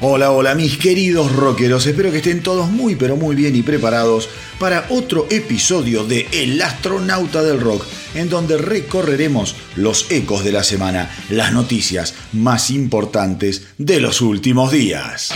[0.00, 4.28] Hola, hola mis queridos rockeros, espero que estén todos muy pero muy bien y preparados
[4.60, 7.84] para otro episodio de El astronauta del rock,
[8.14, 14.70] en donde recorreremos los ecos de la semana, las noticias más importantes de los últimos
[14.70, 15.32] días.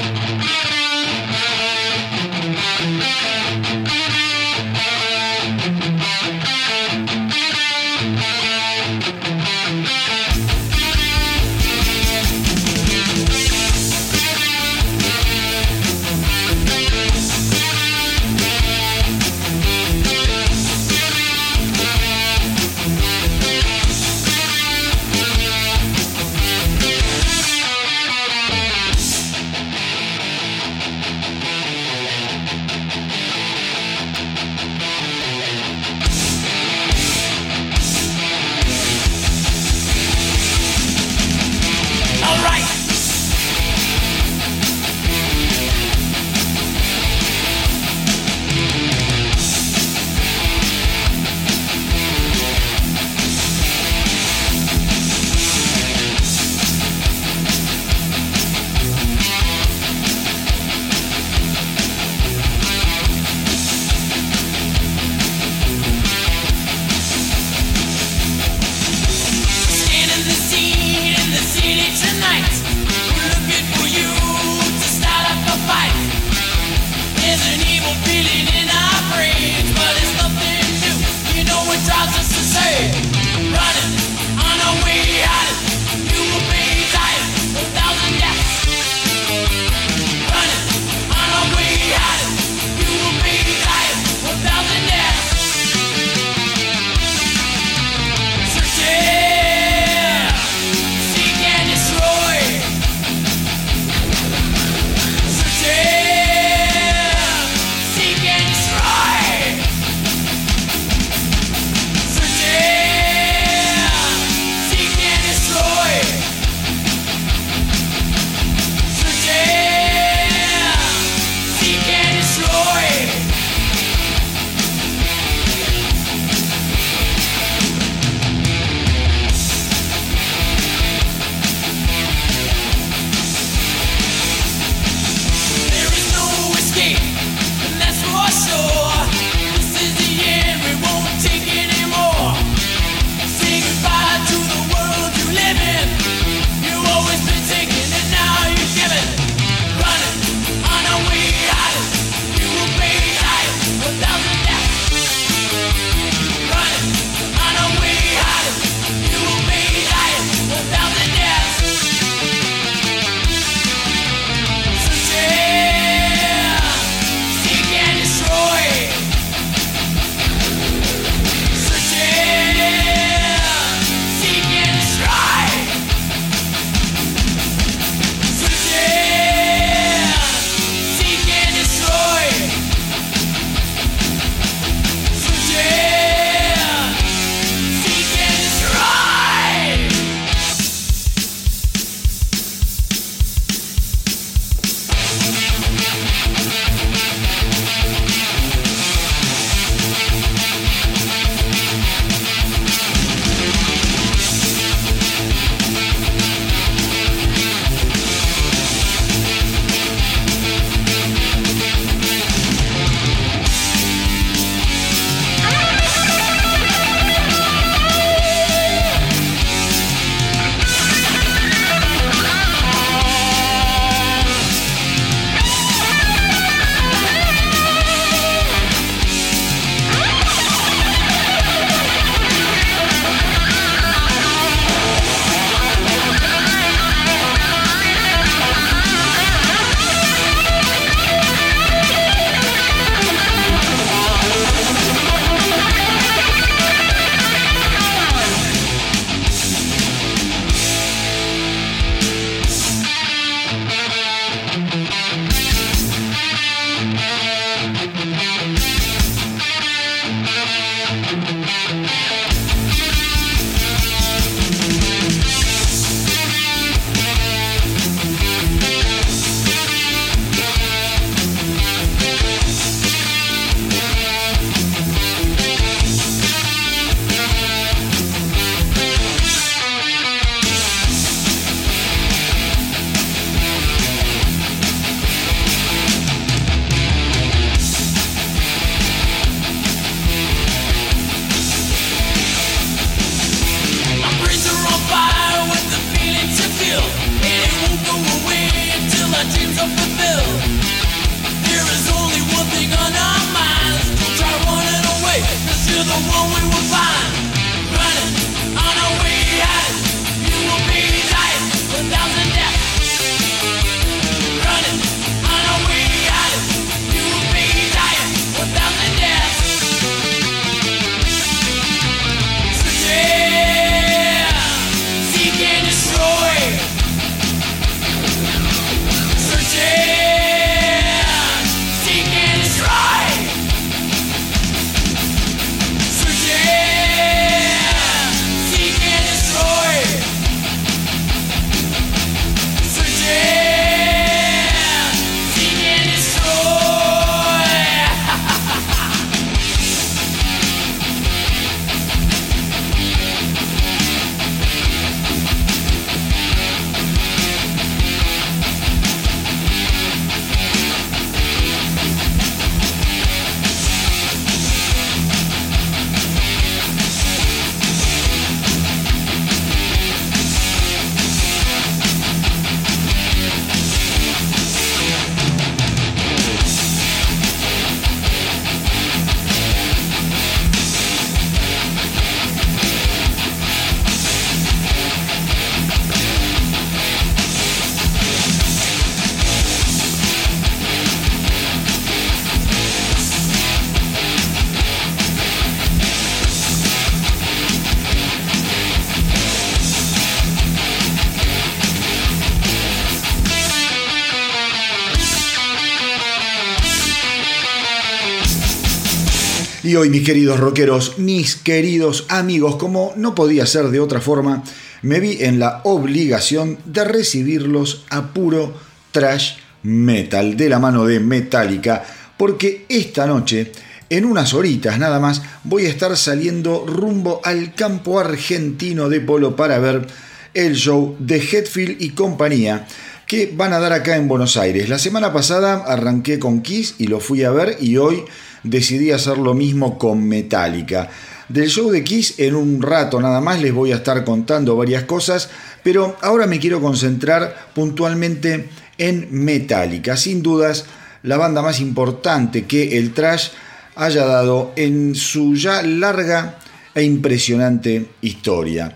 [409.82, 414.44] Hoy, mis queridos rockeros, mis queridos amigos, como no podía ser de otra forma,
[414.82, 418.54] me vi en la obligación de recibirlos a puro
[418.92, 419.32] trash
[419.64, 421.82] metal de la mano de Metallica,
[422.16, 423.50] porque esta noche,
[423.90, 429.34] en unas horitas nada más, voy a estar saliendo rumbo al campo argentino de polo
[429.34, 429.88] para ver
[430.32, 432.68] el show de Hetfield y compañía
[433.08, 434.68] que van a dar acá en Buenos Aires.
[434.68, 438.04] La semana pasada arranqué con Kiss y lo fui a ver y hoy
[438.42, 440.88] decidí hacer lo mismo con Metallica.
[441.28, 444.84] Del show de Kiss en un rato nada más les voy a estar contando varias
[444.84, 445.30] cosas,
[445.62, 448.48] pero ahora me quiero concentrar puntualmente
[448.78, 449.96] en Metallica.
[449.96, 450.66] Sin dudas,
[451.02, 453.28] la banda más importante que el trash
[453.76, 456.38] haya dado en su ya larga
[456.74, 458.74] e impresionante historia.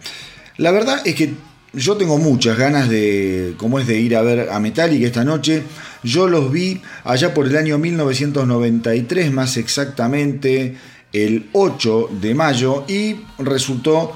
[0.56, 1.34] La verdad es que
[1.76, 5.62] yo tengo muchas ganas de, como es de ir a ver a Metallica esta noche.
[6.02, 10.76] Yo los vi allá por el año 1993, más exactamente
[11.12, 14.12] el 8 de mayo, y resultó,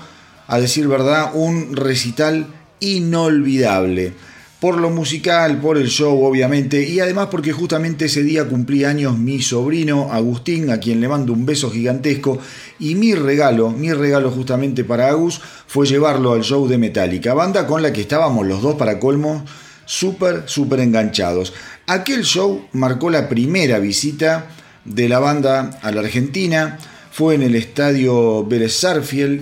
[0.47, 2.47] a decir verdad, un recital
[2.81, 4.15] inolvidable
[4.61, 9.19] por lo musical, por el show obviamente, y además porque justamente ese día cumplía años
[9.19, 12.39] mi sobrino Agustín, a quien le mando un beso gigantesco,
[12.79, 17.67] y mi regalo, mi regalo justamente para Agus, fue llevarlo al show de Metallica, banda
[17.67, 19.44] con la que estábamos los dos para colmo
[19.87, 21.55] súper, súper enganchados.
[21.87, 24.51] Aquel show marcó la primera visita
[24.84, 26.79] de la banda a la Argentina,
[27.11, 28.84] fue en el estadio Vélez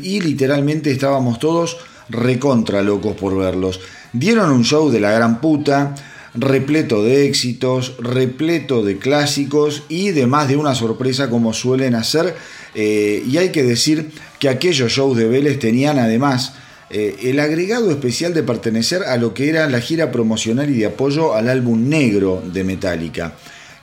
[0.02, 1.76] y literalmente estábamos todos
[2.08, 3.80] recontra locos por verlos.
[4.12, 5.94] Dieron un show de la gran puta,
[6.34, 12.34] repleto de éxitos, repleto de clásicos y de más de una sorpresa como suelen hacer.
[12.74, 16.54] Eh, y hay que decir que aquellos shows de Vélez tenían además
[16.90, 20.86] eh, el agregado especial de pertenecer a lo que era la gira promocional y de
[20.86, 23.34] apoyo al álbum negro de Metallica.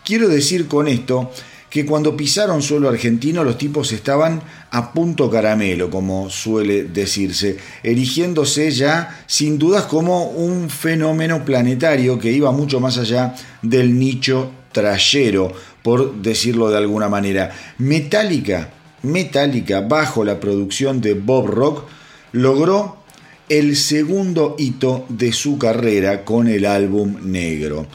[0.03, 1.31] Quiero decir con esto
[1.75, 4.41] que cuando pisaron suelo argentino los tipos estaban
[4.71, 12.31] a punto caramelo, como suele decirse, erigiéndose ya sin dudas como un fenómeno planetario que
[12.31, 15.51] iba mucho más allá del nicho trayero,
[15.83, 17.53] por decirlo de alguna manera.
[17.77, 18.69] Metallica,
[19.03, 21.83] Metallica, bajo la producción de Bob Rock,
[22.31, 23.03] logró
[23.49, 27.85] el segundo hito de su carrera con el álbum negro.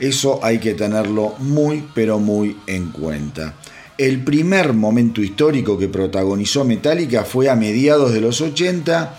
[0.00, 3.54] Eso hay que tenerlo muy pero muy en cuenta.
[3.98, 9.14] El primer momento histórico que protagonizó Metallica fue a mediados de los 80,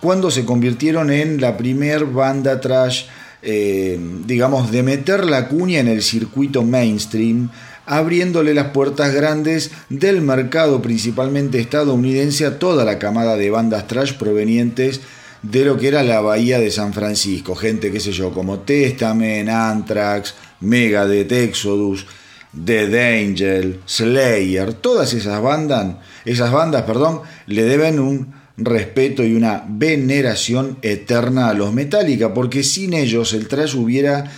[0.00, 3.04] cuando se convirtieron en la primer banda trash,
[3.42, 7.50] eh, digamos, de meter la cuña en el circuito mainstream,
[7.84, 14.14] abriéndole las puertas grandes del mercado principalmente estadounidense a toda la camada de bandas trash
[14.14, 17.54] provenientes de lo que era la bahía de San Francisco.
[17.54, 22.06] Gente, qué sé yo, como Testament, Anthrax, Megadeth, Exodus,
[22.52, 29.64] Dead Angel, Slayer, todas esas bandas, esas bandas, perdón, le deben un respeto y una
[29.68, 34.30] veneración eterna a los Metallica, porque sin ellos el trash hubiera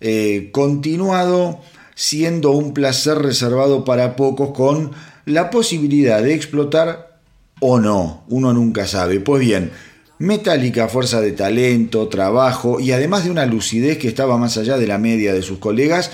[0.00, 1.60] eh, continuado
[1.94, 4.92] siendo un placer reservado para pocos con
[5.24, 7.18] la posibilidad de explotar
[7.58, 9.18] o no, uno nunca sabe.
[9.18, 9.72] Pues bien,
[10.18, 14.86] Metallica, fuerza de talento, trabajo y además de una lucidez que estaba más allá de
[14.86, 16.10] la media de sus colegas,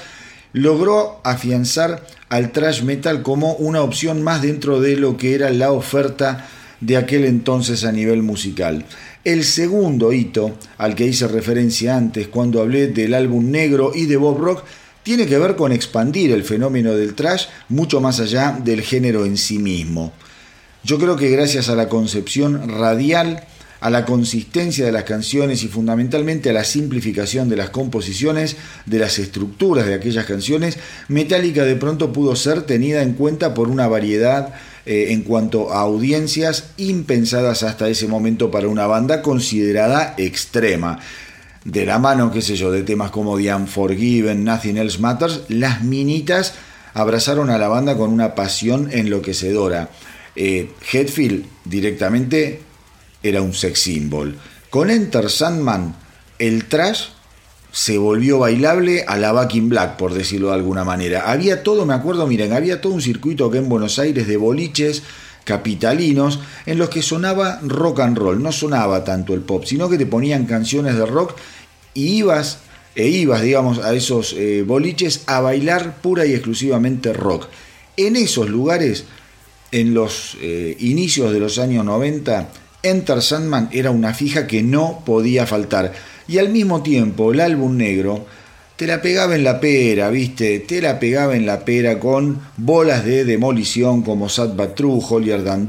[0.52, 5.70] logró afianzar al thrash metal como una opción más dentro de lo que era la
[5.70, 6.48] oferta
[6.80, 8.84] de aquel entonces a nivel musical.
[9.22, 14.16] El segundo hito al que hice referencia antes cuando hablé del álbum negro y de
[14.16, 14.64] Bob Rock
[15.04, 19.36] tiene que ver con expandir el fenómeno del thrash mucho más allá del género en
[19.36, 20.12] sí mismo.
[20.82, 23.44] Yo creo que gracias a la concepción radial
[23.82, 29.00] a la consistencia de las canciones y fundamentalmente a la simplificación de las composiciones, de
[29.00, 33.88] las estructuras de aquellas canciones, Metallica de pronto pudo ser tenida en cuenta por una
[33.88, 34.54] variedad
[34.86, 41.00] eh, en cuanto a audiencias impensadas hasta ese momento para una banda considerada extrema.
[41.64, 45.82] De la mano, qué sé yo, de temas como The Unforgiven, Nothing Else Matters, las
[45.82, 46.54] minitas
[46.94, 49.90] abrazaron a la banda con una pasión enloquecedora.
[50.36, 52.60] Eh, Hetfield directamente
[53.22, 54.36] era un sex symbol.
[54.70, 55.94] Con Enter Sandman,
[56.38, 57.08] el trash
[57.72, 61.30] se volvió bailable a la Back in Black, por decirlo de alguna manera.
[61.30, 65.02] Había todo, me acuerdo, miren, había todo un circuito que en Buenos Aires de boliches
[65.44, 69.98] capitalinos en los que sonaba rock and roll, no sonaba tanto el pop, sino que
[69.98, 71.34] te ponían canciones de rock
[71.94, 72.58] y ibas
[72.94, 77.46] e ibas, digamos, a esos eh, boliches a bailar pura y exclusivamente rock.
[77.96, 79.04] En esos lugares,
[79.70, 82.50] en los eh, inicios de los años 90,
[82.82, 85.92] Enter Sandman era una fija que no podía faltar.
[86.26, 88.26] Y al mismo tiempo, el álbum negro
[88.76, 90.60] te la pegaba en la pera, ¿viste?
[90.60, 95.44] Te la pegaba en la pera con bolas de demolición como Sad But True, Holier
[95.44, 95.68] Than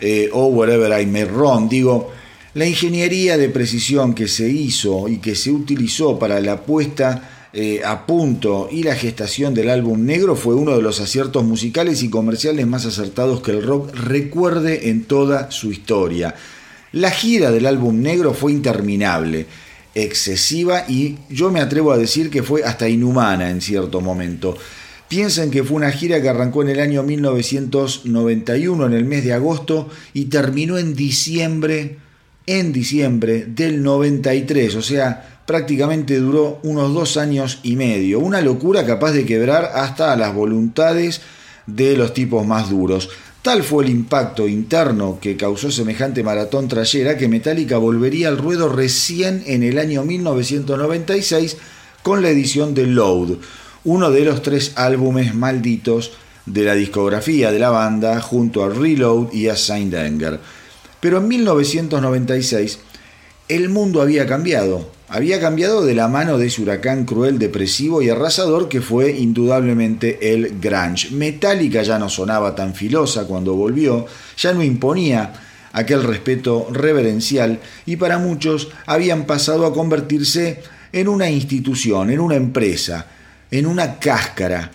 [0.00, 1.68] eh, o Wherever I May Wrong.
[1.68, 2.12] Digo,
[2.54, 7.82] la ingeniería de precisión que se hizo y que se utilizó para la puesta eh,
[7.84, 12.10] a punto y la gestación del álbum negro fue uno de los aciertos musicales y
[12.10, 16.34] comerciales más acertados que el rock recuerde en toda su historia.
[16.90, 19.46] La gira del álbum negro fue interminable,
[19.94, 24.56] excesiva y yo me atrevo a decir que fue hasta inhumana en cierto momento.
[25.06, 29.32] Piensen que fue una gira que arrancó en el año 1991, en el mes de
[29.32, 31.98] agosto, y terminó en diciembre,
[32.46, 38.84] en diciembre del 93, o sea, prácticamente duró unos dos años y medio, una locura
[38.86, 41.20] capaz de quebrar hasta las voluntades
[41.66, 43.08] de los tipos más duros.
[43.42, 48.70] Tal fue el impacto interno que causó semejante maratón trayera que Metallica volvería al ruedo
[48.70, 51.58] recién en el año 1996
[52.02, 53.36] con la edición de Load,
[53.84, 56.12] uno de los tres álbumes malditos
[56.46, 60.40] de la discografía de la banda junto a Reload y a Saint Anger.
[61.04, 62.78] Pero en 1996
[63.48, 68.08] el mundo había cambiado había cambiado de la mano de ese huracán cruel, depresivo y
[68.08, 71.10] arrasador que fue indudablemente el grunge.
[71.10, 74.06] Metallica ya no sonaba tan filosa cuando volvió,
[74.38, 75.34] ya no imponía
[75.74, 82.36] aquel respeto reverencial y para muchos habían pasado a convertirse en una institución, en una
[82.36, 83.08] empresa,
[83.50, 84.70] en una cáscara,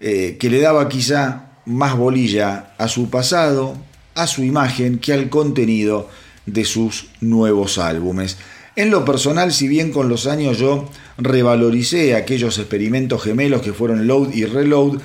[0.00, 3.76] eh, que le daba quizá más bolilla a su pasado,
[4.18, 6.08] a su imagen, que al contenido
[6.46, 8.36] de sus nuevos álbumes.
[8.76, 14.06] En lo personal, si bien con los años yo revaloricé aquellos experimentos gemelos que fueron
[14.06, 15.00] Load y Reload,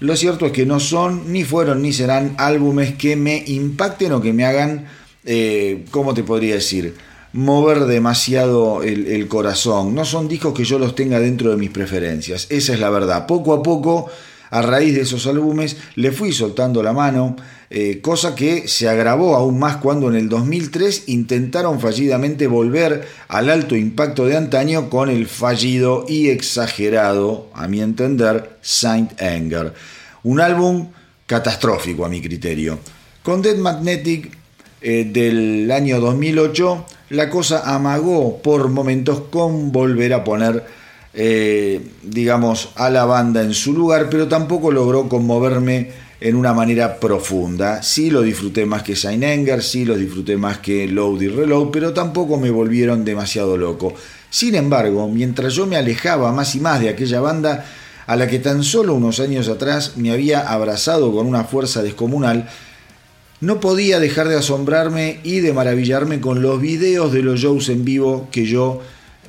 [0.00, 4.20] lo cierto es que no son, ni fueron, ni serán álbumes que me impacten o
[4.20, 4.86] que me hagan,
[5.24, 6.94] eh, ¿cómo te podría decir?
[7.32, 9.94] mover demasiado el, el, corazón.
[9.94, 12.46] No son discos que yo los tenga dentro de mis preferencias.
[12.48, 13.26] Esa es la verdad.
[13.26, 14.10] Poco a poco
[14.50, 17.36] a raíz de esos álbumes le fui soltando la mano,
[17.70, 23.50] eh, cosa que se agravó aún más cuando en el 2003 intentaron fallidamente volver al
[23.50, 29.74] alto impacto de antaño con el fallido y exagerado, a mi entender, Saint Anger.
[30.22, 30.88] Un álbum
[31.26, 32.78] catastrófico a mi criterio.
[33.22, 34.30] Con Dead Magnetic
[34.80, 40.78] eh, del año 2008, la cosa amagó por momentos con volver a poner
[41.20, 46.98] eh, digamos, a la banda en su lugar, pero tampoco logró conmoverme en una manera
[46.98, 47.82] profunda.
[47.82, 51.92] Sí lo disfruté más que Anger, sí lo disfruté más que Load y Reload, pero
[51.92, 53.94] tampoco me volvieron demasiado loco.
[54.30, 57.64] Sin embargo, mientras yo me alejaba más y más de aquella banda,
[58.06, 62.48] a la que tan solo unos años atrás me había abrazado con una fuerza descomunal,
[63.40, 67.84] no podía dejar de asombrarme y de maravillarme con los videos de los shows en
[67.84, 68.82] vivo que yo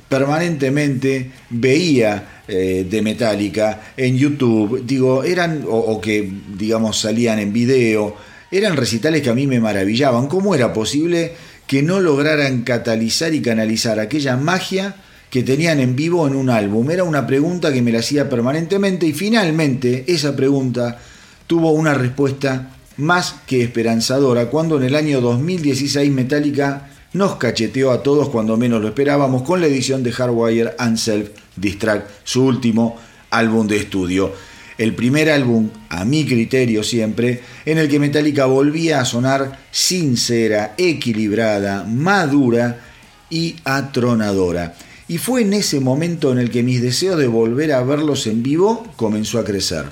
[0.08, 6.28] permanentemente veía eh, de Metallica en YouTube, digo, eran, o, que
[6.58, 8.16] digamos salían en video,
[8.50, 10.26] eran recitales que a mí me maravillaban.
[10.26, 11.32] ¿Cómo era posible
[11.68, 14.96] que no lograran catalizar y canalizar aquella magia
[15.30, 16.90] que tenían en vivo en un álbum?
[16.90, 20.98] Era una pregunta que me la hacía permanentemente y finalmente esa pregunta
[21.46, 28.02] tuvo una respuesta más que esperanzadora cuando en el año 2016 Metallica nos cacheteó a
[28.02, 32.98] todos cuando menos lo esperábamos con la edición de Hardwire and Self Distract, su último
[33.30, 34.32] álbum de estudio.
[34.78, 40.74] El primer álbum, a mi criterio siempre, en el que Metallica volvía a sonar sincera,
[40.78, 42.80] equilibrada, madura
[43.28, 44.74] y atronadora.
[45.06, 48.42] Y fue en ese momento en el que mis deseos de volver a verlos en
[48.42, 49.84] vivo comenzó a crecer.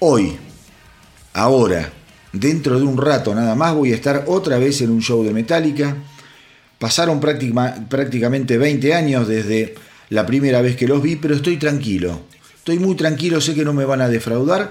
[0.00, 0.36] Hoy,
[1.32, 1.90] ahora,
[2.32, 5.32] dentro de un rato nada más, voy a estar otra vez en un show de
[5.32, 5.96] Metallica
[6.78, 9.74] Pasaron prácticamente 20 años desde
[10.10, 12.22] la primera vez que los vi, pero estoy tranquilo.
[12.56, 14.70] Estoy muy tranquilo, sé que no me van a defraudar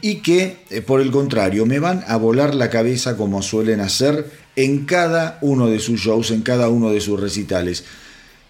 [0.00, 4.30] y que, eh, por el contrario, me van a volar la cabeza como suelen hacer
[4.56, 7.84] en cada uno de sus shows, en cada uno de sus recitales.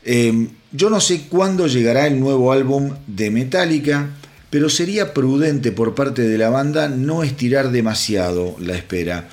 [0.04, 4.11] Em, yo no sé cuándo llegará el nuevo álbum de Metallica,
[4.50, 9.28] pero sería prudente por parte de la banda no estirar demasiado la espera.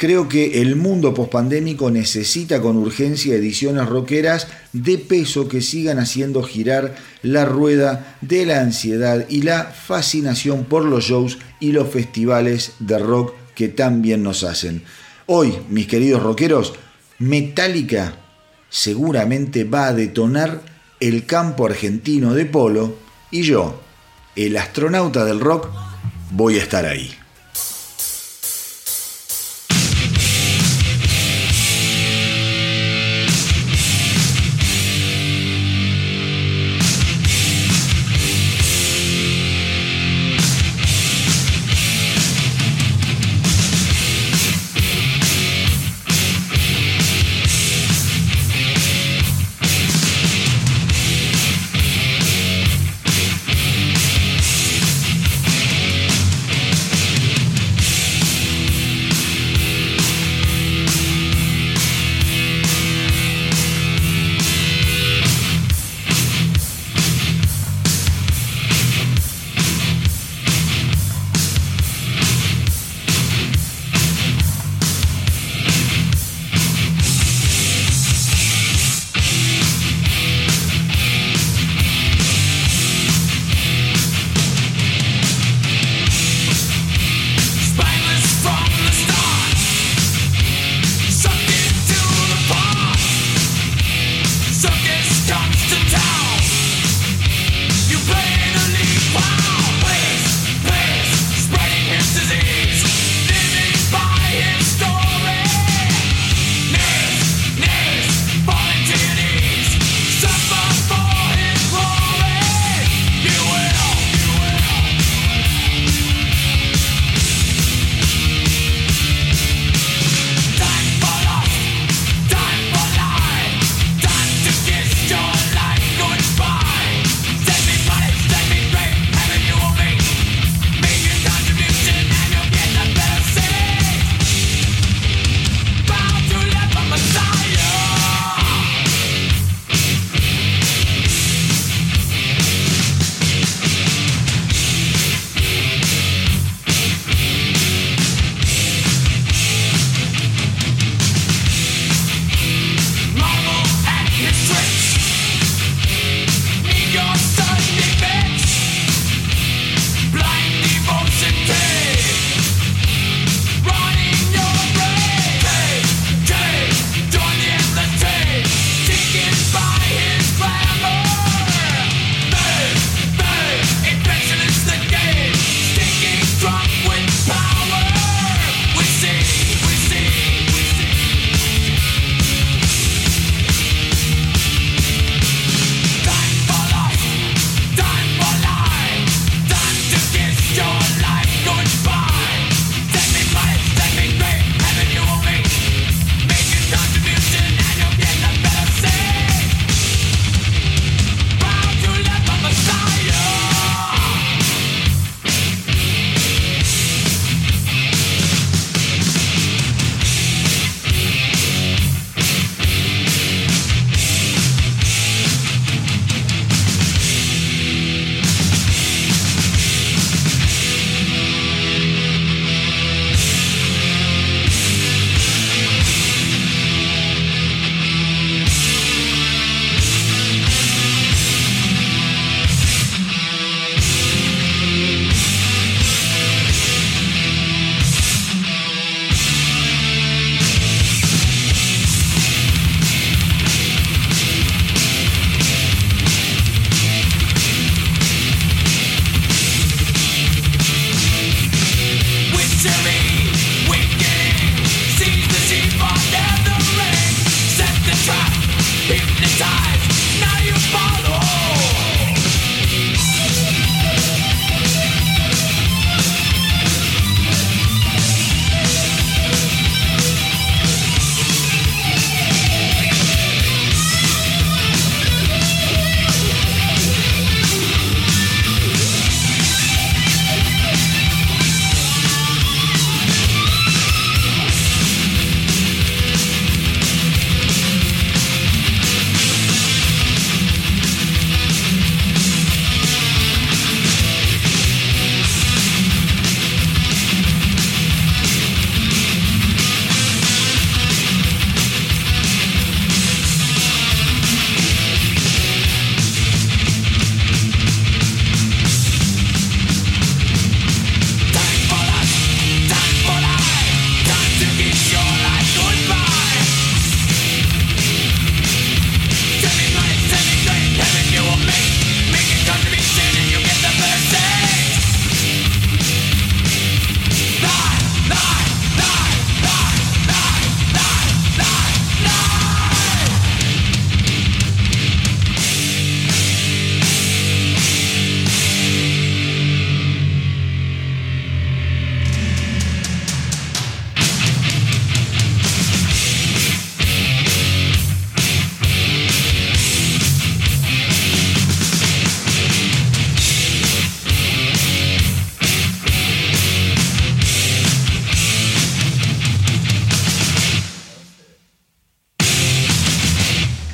[0.00, 6.42] Creo que el mundo pospandémico necesita con urgencia ediciones rockeras de peso que sigan haciendo
[6.42, 12.72] girar la rueda de la ansiedad y la fascinación por los shows y los festivales
[12.78, 14.84] de rock que tan bien nos hacen.
[15.26, 16.72] Hoy, mis queridos rockeros,
[17.18, 18.14] Metallica
[18.70, 20.62] seguramente va a detonar
[20.98, 22.96] el campo argentino de polo
[23.30, 23.82] y yo,
[24.34, 25.68] el astronauta del rock,
[26.30, 27.19] voy a estar ahí.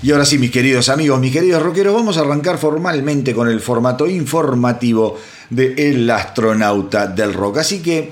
[0.07, 3.61] Y ahora sí, mis queridos amigos, mis queridos rockeros, vamos a arrancar formalmente con el
[3.61, 5.19] formato informativo
[5.51, 7.59] de El astronauta del rock.
[7.59, 8.11] Así que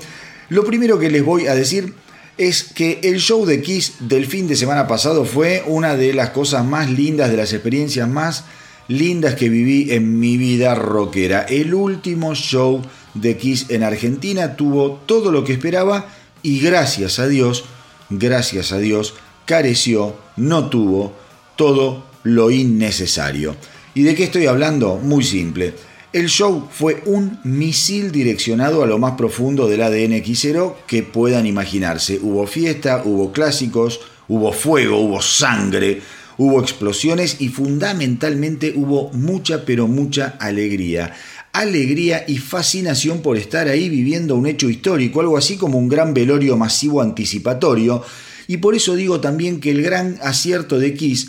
[0.49, 1.93] lo primero que les voy a decir
[2.37, 6.31] es que el show de Kiss del fin de semana pasado fue una de las
[6.31, 8.43] cosas más lindas, de las experiencias más
[8.89, 11.43] lindas que viví en mi vida rockera.
[11.43, 12.81] El último show
[13.13, 16.09] de Kiss en Argentina tuvo todo lo que esperaba
[16.43, 17.63] y gracias a Dios,
[18.09, 19.13] gracias a Dios,
[19.45, 21.23] careció, no tuvo
[21.55, 23.55] todo lo innecesario.
[23.93, 24.97] ¿Y de qué estoy hablando?
[24.97, 25.73] Muy simple.
[26.11, 31.45] El show fue un misil direccionado a lo más profundo del ADN quisero que puedan
[31.45, 32.19] imaginarse.
[32.21, 36.01] Hubo fiesta, hubo clásicos, hubo fuego, hubo sangre,
[36.37, 41.13] hubo explosiones y fundamentalmente hubo mucha pero mucha alegría.
[41.51, 46.13] Alegría y fascinación por estar ahí viviendo un hecho histórico, algo así como un gran
[46.13, 48.03] velorio masivo anticipatorio.
[48.47, 51.27] Y por eso digo también que el gran acierto de Kiss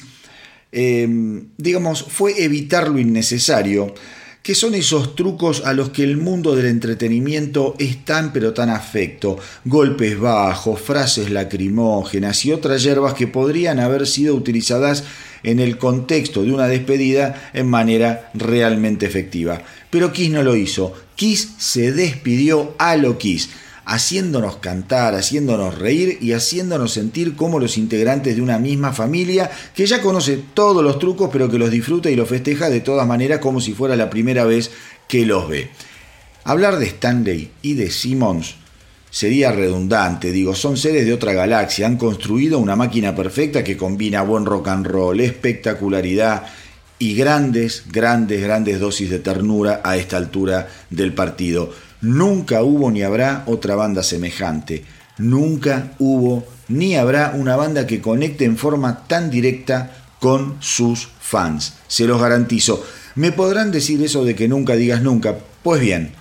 [0.73, 3.95] Em, digamos, fue evitar lo innecesario,
[4.43, 8.71] que son esos trucos a los que el mundo del entretenimiento es tan pero tan
[8.71, 15.03] afecto, golpes bajos, frases lacrimógenas y otras hierbas que podrían haber sido utilizadas
[15.43, 19.63] en el contexto de una despedida en manera realmente efectiva.
[19.91, 23.49] Pero Kiss no lo hizo, Kiss se despidió a lo Kiss
[23.87, 29.87] haciéndonos cantar, haciéndonos reír y haciéndonos sentir como los integrantes de una misma familia que
[29.87, 33.39] ya conoce todos los trucos pero que los disfruta y los festeja de todas maneras
[33.39, 34.73] como si fuera la primera vez
[35.09, 35.71] que los ve.
[36.43, 38.57] Hablar de Stanley y de Simmons
[39.09, 44.23] sería redundante, digo, son seres de otra galaxia, han construido una máquina perfecta que combina
[44.23, 46.45] buen rock and roll, espectacularidad
[46.99, 51.73] y grandes, grandes, grandes dosis de ternura a esta altura del partido.
[52.01, 54.85] Nunca hubo ni habrá otra banda semejante.
[55.19, 61.75] Nunca hubo ni habrá una banda que conecte en forma tan directa con sus fans.
[61.89, 62.85] Se los garantizo.
[63.15, 65.37] Me podrán decir eso de que nunca digas nunca.
[65.63, 66.13] Pues bien,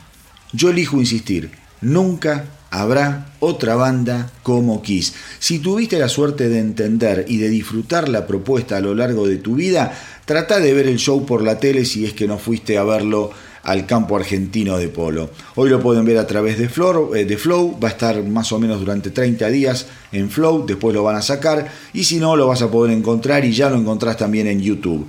[0.53, 1.51] yo elijo insistir.
[1.81, 5.13] Nunca habrá otra banda como Kiss.
[5.39, 9.37] Si tuviste la suerte de entender y de disfrutar la propuesta a lo largo de
[9.37, 12.77] tu vida, trata de ver el show por la tele si es que no fuiste
[12.77, 13.31] a verlo
[13.65, 15.31] al campo argentino de polo.
[15.55, 18.51] Hoy lo pueden ver a través de Flow, eh, de Flow, va a estar más
[18.51, 22.35] o menos durante 30 días en Flow, después lo van a sacar y si no
[22.35, 25.07] lo vas a poder encontrar y ya lo encontrás también en YouTube.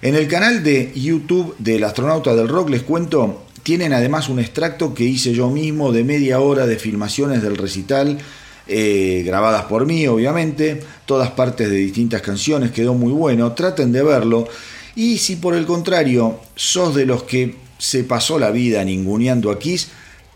[0.00, 4.94] En el canal de YouTube del astronauta del rock les cuento, tienen además un extracto
[4.94, 8.18] que hice yo mismo de media hora de filmaciones del recital.
[8.66, 14.02] Eh, grabadas por mí, obviamente, todas partes de distintas canciones, quedó muy bueno, traten de
[14.02, 14.46] verlo.
[14.94, 19.58] Y si por el contrario sos de los que se pasó la vida ninguneando a
[19.58, 19.90] Kiss,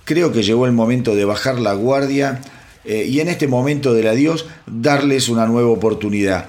[0.05, 2.41] creo que llegó el momento de bajar la guardia
[2.85, 6.47] eh, y en este momento del adiós darles una nueva oportunidad.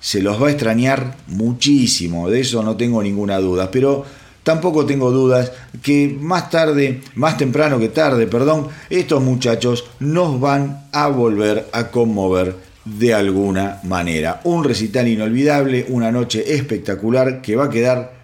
[0.00, 4.04] Se los va a extrañar muchísimo, de eso no tengo ninguna duda, pero
[4.42, 10.86] tampoco tengo dudas que más tarde, más temprano que tarde, perdón, estos muchachos nos van
[10.92, 14.40] a volver a conmover de alguna manera.
[14.44, 18.14] Un recital inolvidable, una noche espectacular que va a quedar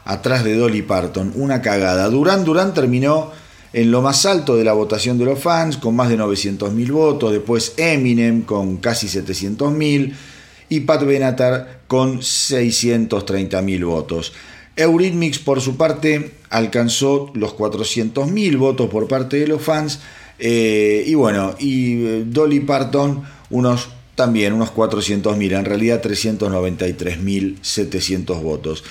[0.06, 2.10] atrás de Dolly Parton, una cagada.
[2.10, 3.32] Durán Durán terminó
[3.74, 7.32] en lo más alto de la votación de los fans, con más de 900.000 votos,
[7.32, 10.14] después Eminem con casi 700.000
[10.70, 14.34] y Pat Benatar con 630.000 votos.
[14.76, 20.00] Eurythmics, por su parte, alcanzó los 400.000 votos por parte de los fans.
[20.40, 28.86] Eh, y bueno, y eh, Dolly Parton, unos también, unos 400.000, en realidad 393.700 votos.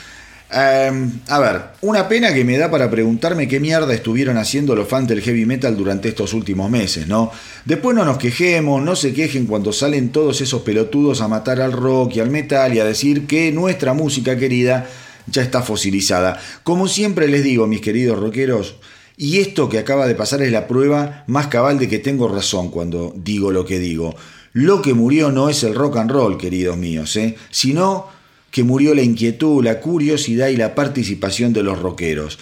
[0.51, 4.89] Em, a ver, una pena que me da para preguntarme qué mierda estuvieron haciendo los
[4.89, 7.31] fans del heavy metal durante estos últimos meses, ¿no?
[7.67, 11.73] Después no nos quejemos, no se quejen cuando salen todos esos pelotudos a matar al
[11.73, 14.89] rock y al metal y a decir que nuestra música querida
[15.31, 16.41] ya está fosilizada.
[16.63, 18.77] Como siempre les digo, mis queridos rockeros,
[19.17, 22.71] y esto que acaba de pasar es la prueba más cabal de que tengo razón
[22.71, 24.15] cuando digo lo que digo.
[24.53, 27.37] Lo que murió no es el rock and roll, queridos míos, ¿eh?
[27.51, 28.07] sino
[28.51, 32.39] que murió la inquietud, la curiosidad y la participación de los rockeros.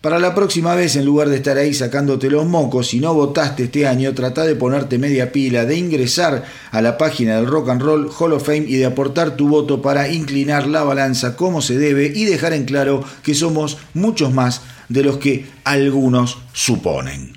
[0.00, 3.64] Para la próxima vez, en lugar de estar ahí sacándote los mocos, si no votaste
[3.64, 7.82] este año, trata de ponerte media pila, de ingresar a la página del Rock and
[7.82, 11.76] Roll Hall of Fame y de aportar tu voto para inclinar la balanza como se
[11.78, 17.32] debe y dejar en claro que somos muchos más de los que algunos suponen.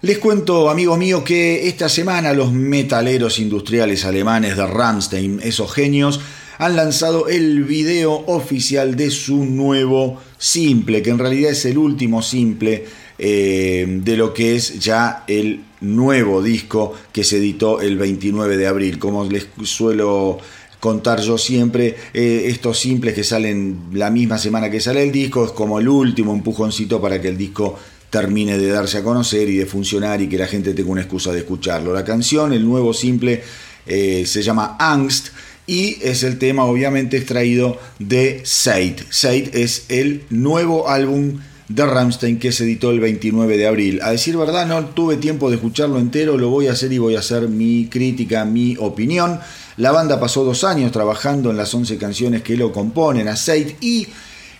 [0.00, 6.20] Les cuento, amigo mío, que esta semana los metaleros industriales alemanes de Rammstein, esos genios,
[6.58, 12.22] han lanzado el video oficial de su nuevo simple, que en realidad es el último
[12.22, 12.84] simple
[13.18, 18.68] eh, de lo que es ya el nuevo disco que se editó el 29 de
[18.68, 19.00] abril.
[19.00, 20.38] Como les suelo
[20.78, 25.44] contar yo siempre, eh, estos simples que salen la misma semana que sale el disco
[25.44, 27.76] es como el último empujoncito para que el disco
[28.10, 31.32] termine de darse a conocer y de funcionar y que la gente tenga una excusa
[31.32, 31.92] de escucharlo.
[31.92, 33.42] La canción, el nuevo simple,
[33.86, 35.28] eh, se llama Angst
[35.66, 39.00] y es el tema obviamente extraído de Seid.
[39.10, 44.00] Seid es el nuevo álbum de Rammstein que se editó el 29 de abril.
[44.02, 47.16] A decir verdad, no tuve tiempo de escucharlo entero, lo voy a hacer y voy
[47.16, 49.38] a hacer mi crítica, mi opinión.
[49.76, 53.74] La banda pasó dos años trabajando en las 11 canciones que lo componen, a Seid,
[53.80, 54.08] y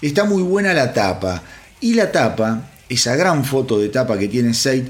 [0.02, 1.42] está muy buena la tapa.
[1.80, 4.86] Y la tapa, esa gran foto de tapa que tiene Seid,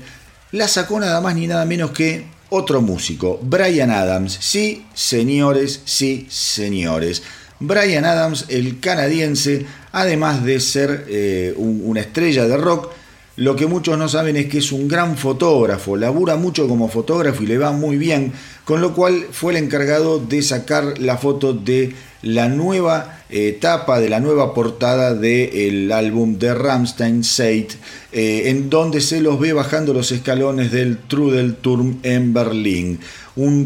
[0.52, 4.38] la sacó nada más ni nada menos que otro músico, Brian Adams.
[4.40, 7.22] Sí, señores, sí, señores.
[7.60, 12.90] Brian Adams, el canadiense, además de ser eh, una estrella de rock,
[13.36, 17.42] lo que muchos no saben es que es un gran fotógrafo, labura mucho como fotógrafo
[17.42, 18.32] y le va muy bien,
[18.68, 24.10] con lo cual fue el encargado de sacar la foto de la nueva etapa, de
[24.10, 27.70] la nueva portada del álbum de Rammstein Seid,
[28.12, 33.00] eh, en donde se los ve bajando los escalones del Trudelturm en Berlín,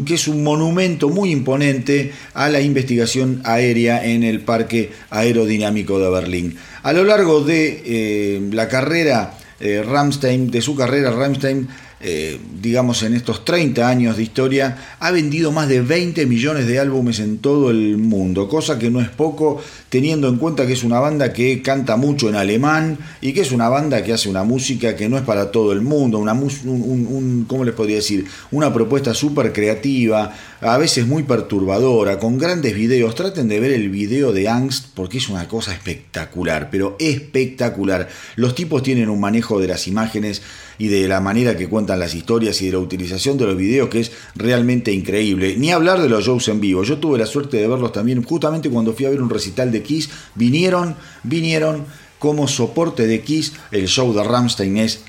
[0.05, 6.09] que es un monumento muy imponente a la investigación aérea en el Parque Aerodinámico de
[6.11, 6.55] Berlín.
[6.81, 11.67] A lo largo de eh, la carrera eh, de su carrera, Ramstein,
[12.05, 16.77] eh, digamos en estos 30 años de historia, ha vendido más de 20 millones de
[16.77, 20.83] álbumes en todo el mundo, cosa que no es poco teniendo en cuenta que es
[20.83, 24.43] una banda que canta mucho en alemán y que es una banda que hace una
[24.43, 28.25] música que no es para todo el mundo, una un, ¿cómo les podría decir?
[28.51, 30.33] Una propuesta súper creativa,
[30.65, 33.15] a veces muy perturbadora, con grandes videos.
[33.15, 38.07] Traten de ver el video de Angst porque es una cosa espectacular, pero espectacular.
[38.35, 40.41] Los tipos tienen un manejo de las imágenes
[40.77, 43.89] y de la manera que cuentan las historias y de la utilización de los videos
[43.89, 45.55] que es realmente increíble.
[45.57, 46.83] Ni hablar de los shows en vivo.
[46.83, 49.83] Yo tuve la suerte de verlos también justamente cuando fui a ver un recital de
[49.83, 50.09] Kiss.
[50.35, 51.85] Vinieron, vinieron
[52.19, 53.53] como soporte de Kiss.
[53.71, 55.01] El show de Ramstein es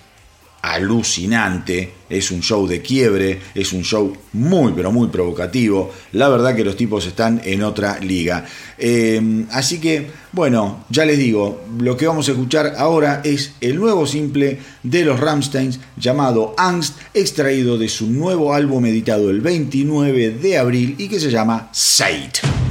[0.73, 6.57] alucinante, es un show de quiebre, es un show muy pero muy provocativo, la verdad
[6.57, 8.47] que los tipos están en otra liga.
[8.79, 13.77] Em, así que, bueno, ya les digo, lo que vamos a escuchar ahora es el
[13.77, 20.31] nuevo simple de los Ramsteins llamado Angst, extraído de su nuevo álbum editado el 29
[20.31, 22.64] de abril y que se llama Sight.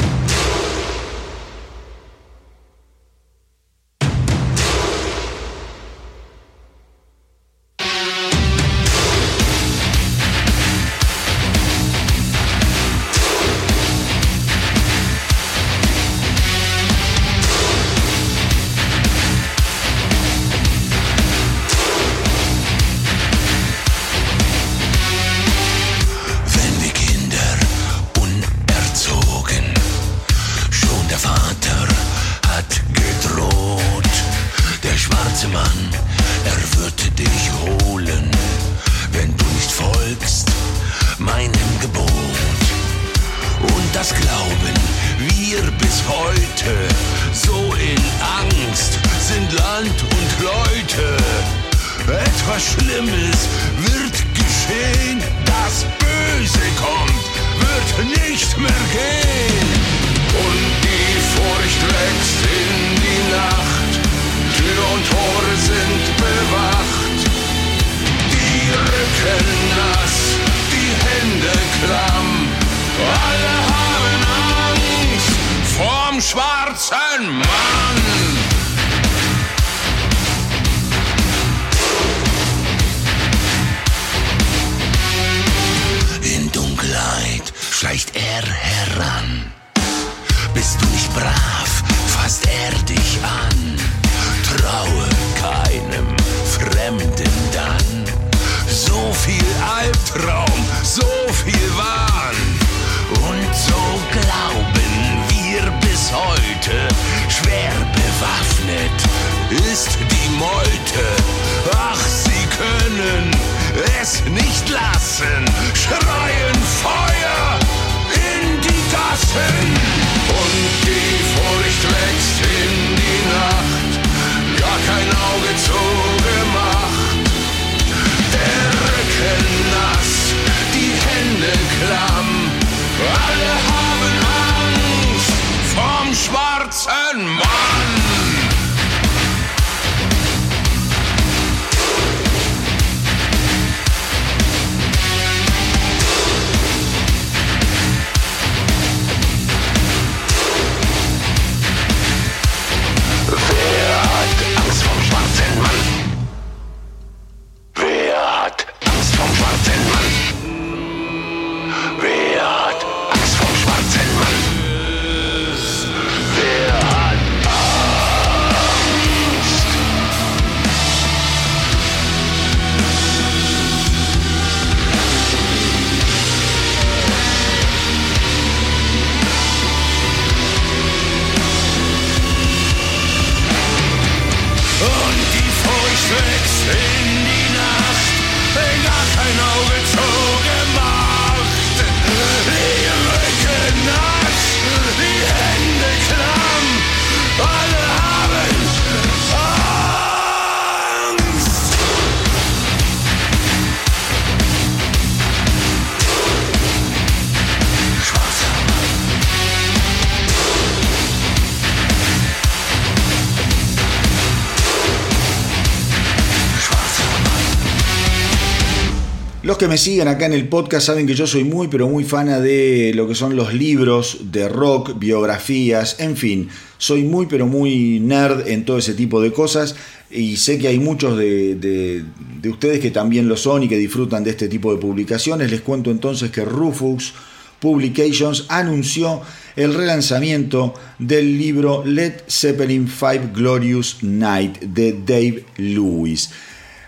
[219.54, 222.04] Los que me siguen acá en el podcast saben que yo soy muy pero muy
[222.04, 226.50] fana de lo que son los libros de rock, biografías, en fin,
[226.80, 229.76] soy muy pero muy nerd en todo ese tipo de cosas
[230.10, 234.24] y sé que hay muchos de, de, ustedes que también lo son y que disfrutan
[234.24, 235.52] de este tipo de publicaciones.
[235.52, 237.14] Les cuento entonces que Rufus
[237.60, 239.22] Publications anunció
[239.56, 246.32] el relanzamiento del libro Led Zeppelin 5 Glorious Night de Dave Lewis.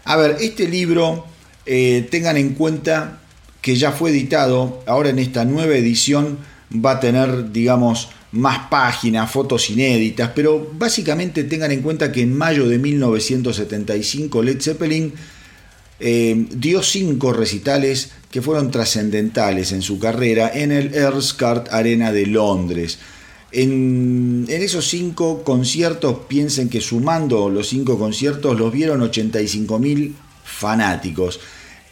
[0.06, 1.35] A ver, este libro
[1.66, 3.20] eh, tengan en cuenta
[3.62, 6.38] que ya fue editado, ahora en esta nueva edición
[6.74, 12.38] va a tener, digamos, más páginas, fotos inéditas, pero básicamente tengan en cuenta que en
[12.38, 15.14] mayo de 1975 Led Zeppelin
[16.00, 21.36] eh, dio cinco recitales que fueron trascendentales en su carrera en el Earl's
[21.72, 23.00] Arena de Londres.
[23.52, 30.14] En, en, esos cinco conciertos, piensen que sumando los cinco conciertos los vieron 85.000
[30.44, 31.40] fanáticos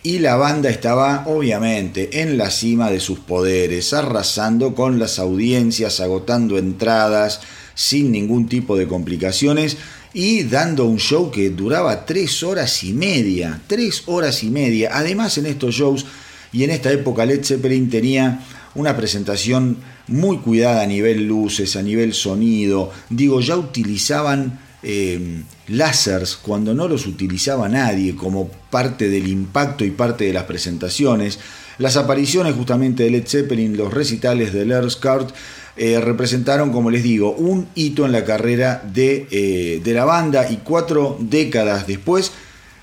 [0.04, 6.02] y la banda estaba obviamente en la cima de sus poderes, arrasando con las audiencias,
[6.02, 7.40] agotando entradas
[7.74, 9.78] sin ningún tipo de complicaciones
[10.14, 14.90] y dando un show que duraba tres horas y media, tres horas y media.
[14.94, 16.06] Además en estos shows
[16.52, 18.42] y en esta época Led Zeppelin tenía
[18.76, 19.78] una presentación
[20.08, 22.92] muy cuidada a nivel luces, a nivel sonido.
[23.10, 29.92] Digo, ya utilizaban eh, láseres cuando no los utilizaba nadie como parte del impacto y
[29.92, 31.40] parte de las presentaciones.
[31.78, 35.30] Las apariciones justamente de Led Zeppelin, los recitales de Lars Cart,
[35.78, 40.52] eh, representaron, como les digo, un hito en la carrera de, eh, de la banda
[40.52, 42.34] y cuatro décadas después,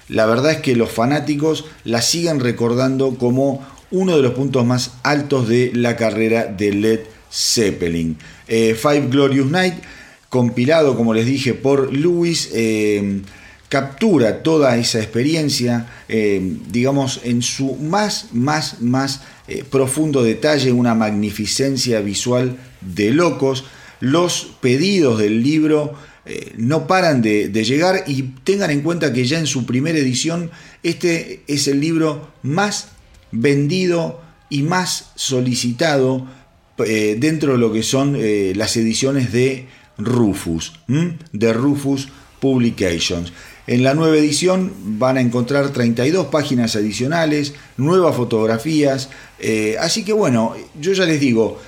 [0.09, 4.93] la verdad es que los fanáticos la siguen recordando como uno de los puntos más
[5.03, 8.17] altos de la carrera de Led Zeppelin.
[8.49, 9.75] Five Glorious Night
[10.31, 13.21] compilado, como les dije, por Lewis, eh,
[13.69, 20.95] captura toda esa experiencia, eh, digamos, en su más, más, más eh, profundo detalle, una
[20.95, 23.65] magnificencia visual de locos.
[23.99, 25.95] Los pedidos del libro
[26.57, 30.53] no paran de, llegar y tengan en cuenta que ya en su primera edición
[30.85, 32.89] este es el libro más
[33.33, 36.29] vendido y más solicitado
[36.77, 38.17] dentro de lo que son
[38.57, 39.67] las ediciones de
[40.01, 42.09] Rufus, de Rufus
[42.41, 43.33] Publications.
[43.67, 50.13] En la nueva edición van a encontrar 32 páginas adicionales, nuevas fotografías, eh, así que
[50.13, 51.61] bueno, yo ya les digo,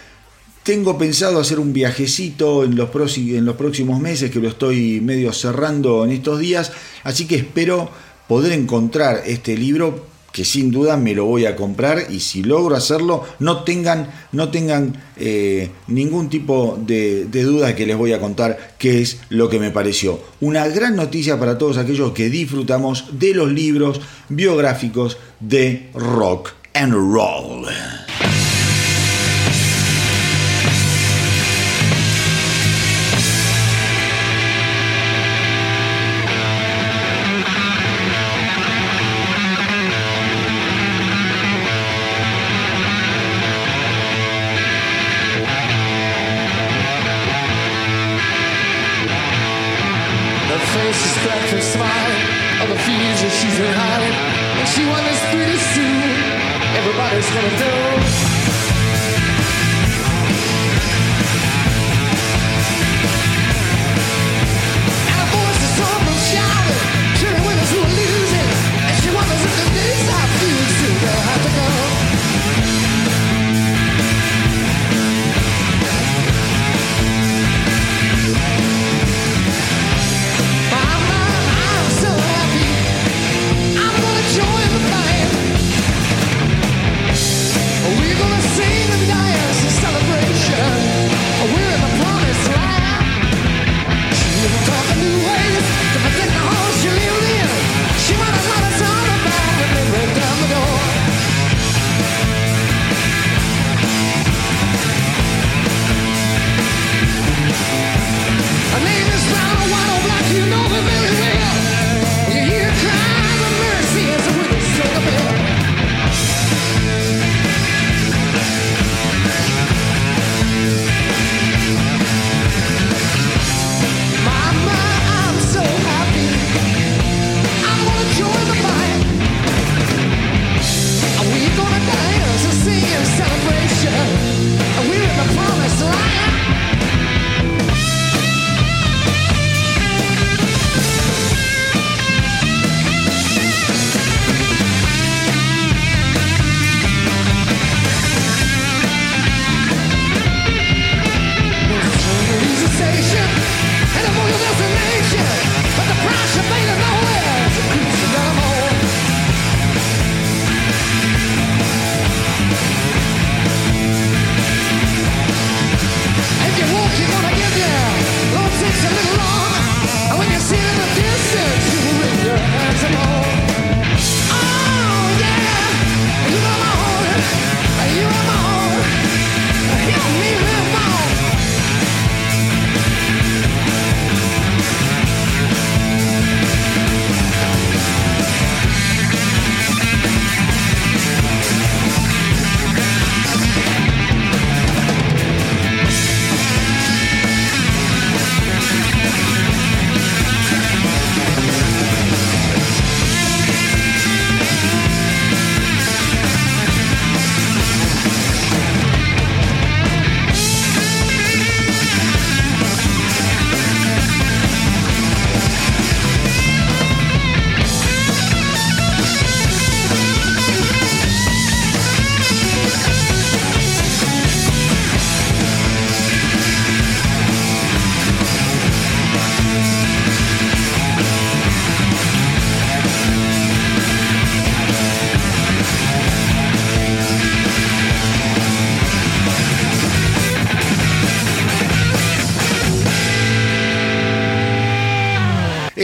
[0.63, 5.33] tengo pensado hacer un viajecito en los, en los próximos meses, que lo estoy medio
[5.33, 6.73] cerrando en estos días,
[7.05, 7.91] así que espero
[8.29, 12.75] poder encontrar este libro que sin duda me lo voy a comprar y si logro
[12.75, 18.21] hacerlo, no tengan, no tengan eh, ningún tipo de, de, duda que les voy a
[18.21, 20.19] contar qué es lo que me pareció.
[20.41, 26.95] Una gran noticia para todos aquellos que disfrutamos de los libros biográficos de rock and
[26.95, 27.67] roll.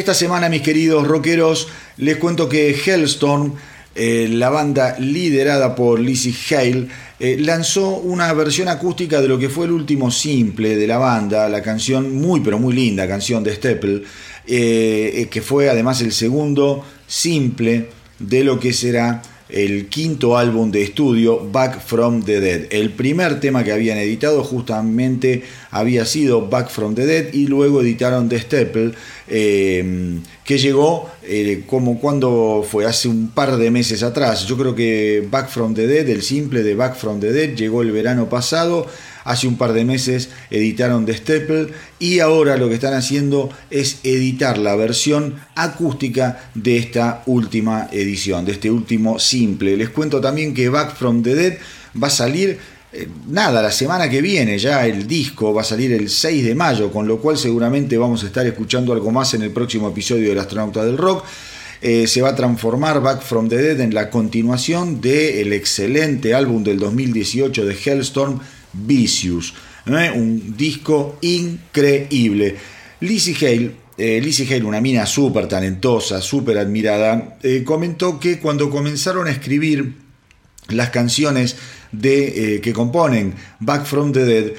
[0.09, 3.53] Esta semana, mis queridos rockeros, les cuento que Hellstorm,
[3.95, 6.89] eh, la banda liderada por Lizzie Hale,
[7.21, 11.47] eh, lanzó una versión acústica de lo que fue el último simple de la banda,
[11.51, 14.03] la canción muy pero muy linda, canción de Staple,
[14.47, 20.83] eh, que fue además el segundo simple de lo que será el quinto álbum de
[20.83, 22.67] estudio Back from the Dead.
[22.71, 27.81] El primer tema que habían editado justamente había sido Back from the Dead y luego
[27.81, 28.93] editaron The Staple,
[29.29, 34.47] eh, que llegó eh, como cuando fue hace un par de meses atrás.
[34.47, 37.83] Yo creo que Back from the Dead, el simple de Back from the Dead, llegó
[37.83, 38.87] el verano pasado
[39.29, 41.69] Hace un par de meses editaron The Staple
[41.99, 48.47] y ahora lo que están haciendo es editar la versión acústica de esta última edición,
[48.47, 49.77] de este último simple.
[49.77, 51.59] Les cuento también que Back from the Dead
[52.03, 52.59] va a salir
[52.91, 56.55] eh, nada, la semana que viene ya el disco va a salir el 6 de
[56.55, 60.31] mayo, con lo cual seguramente vamos a estar escuchando algo más en el próximo episodio
[60.31, 61.27] del Astronauta del Rock.
[61.83, 66.65] Eh, se va a transformar Back from the Dead en la continuación del excelente álbum
[66.65, 68.41] del 2018 de Hellstorm,
[68.73, 69.55] Vicious.
[69.87, 72.57] Un disco increíble.
[73.01, 78.71] Lizzie Hale, eh, Lizzie Hale, una mina súper talentosa, súper admirada, eh, comentó que cuando
[78.71, 79.95] comenzaron a escribir
[80.69, 81.57] las canciones
[81.93, 84.53] de, eh, que componen Back from the Dead,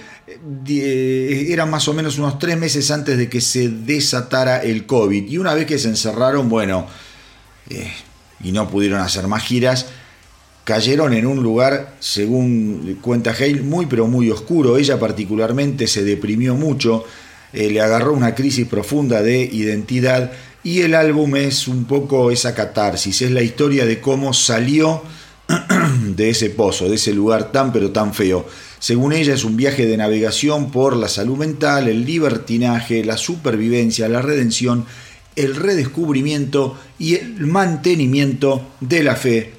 [0.68, 5.28] eran más o menos unos tres meses antes de que se desatara el COVID.
[5.28, 6.88] Y una vez que se encerraron, bueno,
[8.44, 9.88] y no pudieron hacer más giras,
[10.70, 14.78] cayeron en un lugar, según cuenta Hale, muy pero muy oscuro.
[14.78, 17.06] Ella particularmente se deprimió mucho,
[17.54, 20.32] eh, le agarró una crisis profunda de identidad
[20.64, 25.02] y el álbum es un poco esa catarsis, es la historia de cómo salió
[26.16, 28.46] de ese pozo, de ese lugar tan pero tan feo.
[28.78, 34.08] Según ella es un viaje de navegación por la salud mental, el libertinaje, la supervivencia,
[34.08, 34.86] la redención,
[35.36, 39.59] el redescubrimiento y el mantenimiento de la fe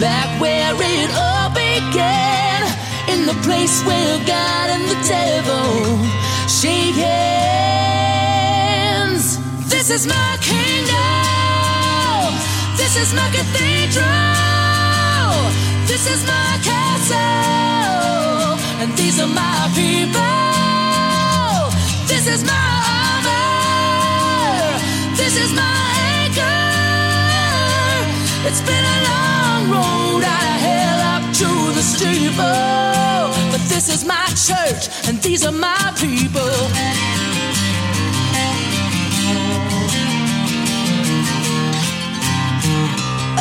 [0.00, 2.62] back where it all began.
[3.08, 6.04] In the place where God and the devil
[6.48, 8.06] shake hands.
[9.68, 10.96] This is my kingdom.
[12.76, 14.45] This is my cathedral.
[34.46, 36.54] Church, and these are my people.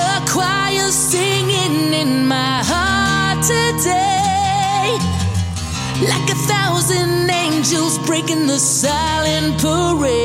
[0.10, 4.98] A choir singing in my heart today.
[6.12, 10.16] Like a thousand angels breaking the silent parade.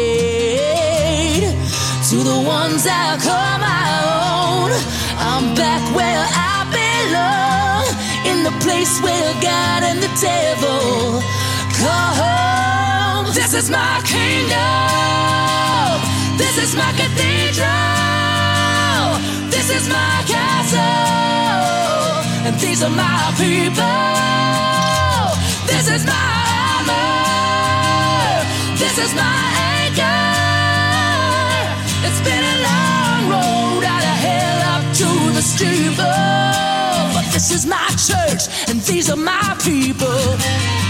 [2.08, 3.84] To the ones I call my
[4.16, 4.70] own,
[5.28, 6.49] I'm back where I
[8.60, 11.20] place where God and the devil
[11.80, 13.26] call home.
[13.34, 16.00] This is my kingdom.
[16.36, 17.68] This is my cathedral.
[19.50, 20.80] This is my castle.
[22.46, 23.84] And these are my people.
[25.66, 26.28] This is my
[26.68, 28.44] armor.
[28.76, 29.40] This is my
[29.80, 30.30] anchor.
[32.06, 36.49] It's been a long road out of hell up to the steeple.
[38.06, 40.89] Church, and these are my people.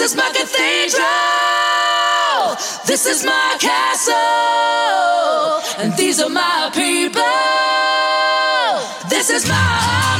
[0.00, 1.04] Is my cathedral.
[2.86, 4.14] This is my castle.
[5.82, 7.22] And these are my people.
[9.08, 10.19] This is my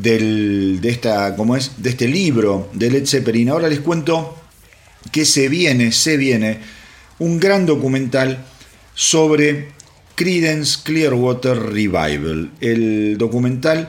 [0.00, 1.72] del, de, esta, ¿cómo es?
[1.76, 3.50] de este libro de Led Zeppelin.
[3.50, 4.36] Ahora les cuento
[5.12, 6.58] que se viene, se viene
[7.18, 8.44] un gran documental
[8.94, 9.68] sobre
[10.14, 12.50] Creedence Clearwater Revival.
[12.60, 13.88] El documental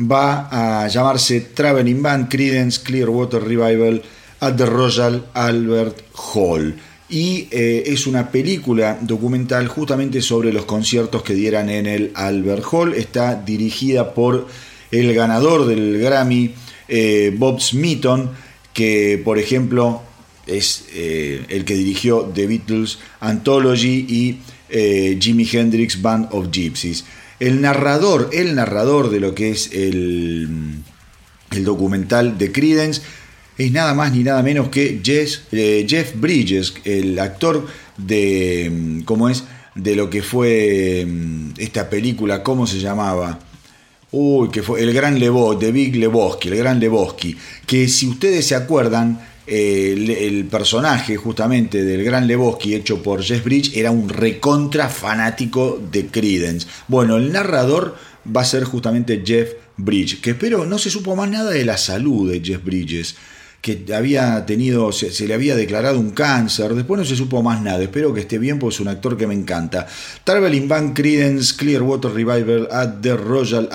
[0.00, 4.02] va a llamarse Traveling Band Creedence Clearwater Revival
[4.40, 6.74] at the Royal Albert Hall.
[7.08, 12.64] Y eh, es una película documental justamente sobre los conciertos que dieran en el Albert
[12.72, 12.94] Hall.
[12.94, 14.48] Está dirigida por
[14.92, 16.54] el ganador del Grammy,
[16.86, 18.30] eh, Bob Smithon,
[18.72, 20.02] que por ejemplo
[20.46, 24.38] es eh, el que dirigió The Beatles Anthology y
[24.68, 27.04] eh, Jimi Hendrix Band of Gypsies.
[27.40, 30.48] El narrador, el narrador de lo que es el,
[31.50, 33.02] el documental de Creedence
[33.58, 37.66] es nada más ni nada menos que Jeff Bridges, el actor
[37.96, 43.38] de mm, cómo es de lo que fue mm, esta película, ¿cómo se llamaba?
[44.12, 47.36] Uy, que fue el gran Lebowski, de Big Lebowski, el gran Lebowski,
[47.66, 53.42] que si ustedes se acuerdan, eh, el, personaje justamente del gran Lebowski hecho por Jeff
[53.42, 56.68] Bridges era un recontra fanático de Creedence.
[56.88, 61.28] Bueno, el narrador va a ser justamente Jeff Bridges, que espero no se supo más
[61.28, 63.16] nada de la salud de Jeff Bridges
[63.62, 67.80] que había tenido, se, le había declarado un cáncer, después no se supo más nada,
[67.80, 69.86] espero que esté bien porque es un actor que me encanta.
[70.24, 73.68] Traveling Band Creedence Clearwater Revival at the Royal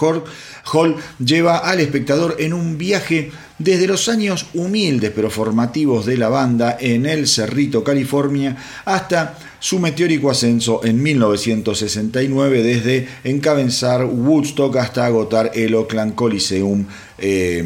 [0.00, 0.24] Hall,
[0.72, 6.30] Hall lleva al espectador en un viaje desde los años humildes pero formativos de la
[6.30, 15.06] banda en el Cerrito, California, hasta su meteórico ascenso en 1969 desde encabezar Woodstock hasta
[15.06, 16.84] agotar el Oakland Coliseum,
[17.16, 17.60] eh,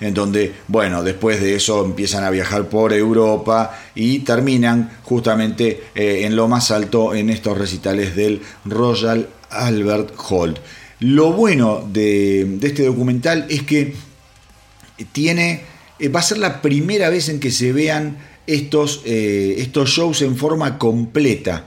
[0.00, 6.20] en donde, bueno, después de eso empiezan a viajar por Europa y terminan justamente eh,
[6.24, 10.56] en lo más alto en estos recitales del Royal Albert Hall.
[11.00, 13.96] Lo bueno de, de este documental es que
[15.10, 15.64] tiene,
[15.98, 20.22] eh, va a ser la primera vez en que se vean estos, eh, estos shows
[20.22, 21.66] en forma completa.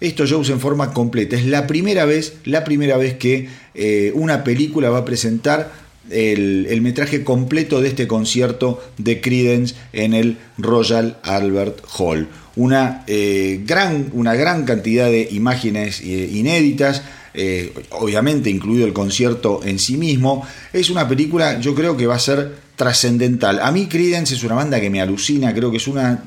[0.00, 1.36] Estos shows en forma completa.
[1.36, 5.72] Es la primera vez, la primera vez que eh, una película va a presentar
[6.10, 12.28] el, el metraje completo de este concierto de Creedence en el Royal Albert Hall.
[12.56, 17.02] Una, eh, gran, una gran cantidad de imágenes inéditas,
[17.90, 20.46] obviamente incluido el concierto en sí mismo.
[20.72, 23.60] Es una película, yo creo que va a ser trascendental.
[23.60, 26.24] A mí Creedence es una banda que me alucina, creo que es una,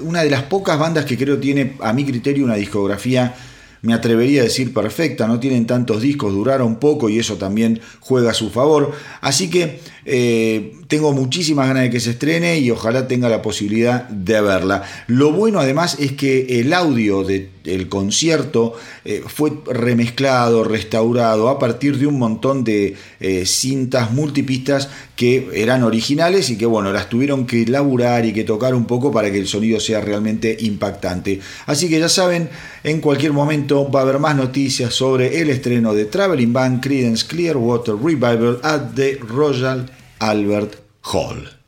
[0.00, 3.34] una de las pocas bandas que creo tiene a mi criterio una discografía
[3.82, 8.30] me atrevería a decir perfecta, no tienen tantos discos, duraron poco y eso también juega
[8.30, 8.92] a su favor.
[9.20, 14.08] Así que eh, tengo muchísimas ganas de que se estrene y ojalá tenga la posibilidad
[14.08, 14.82] de verla.
[15.06, 18.74] Lo bueno además es que el audio del concierto
[19.04, 25.84] eh, fue remezclado, restaurado a partir de un montón de eh, cintas multipistas que eran
[25.84, 29.38] originales y que bueno, las tuvieron que laburar y que tocar un poco para que
[29.38, 31.40] el sonido sea realmente impactante.
[31.66, 32.48] Así que ya saben,
[32.82, 37.26] en cualquier momento va a haber más noticias sobre el estreno de Traveling Band Creedence
[37.26, 41.59] Clearwater Revival at the Royal Albert Hall.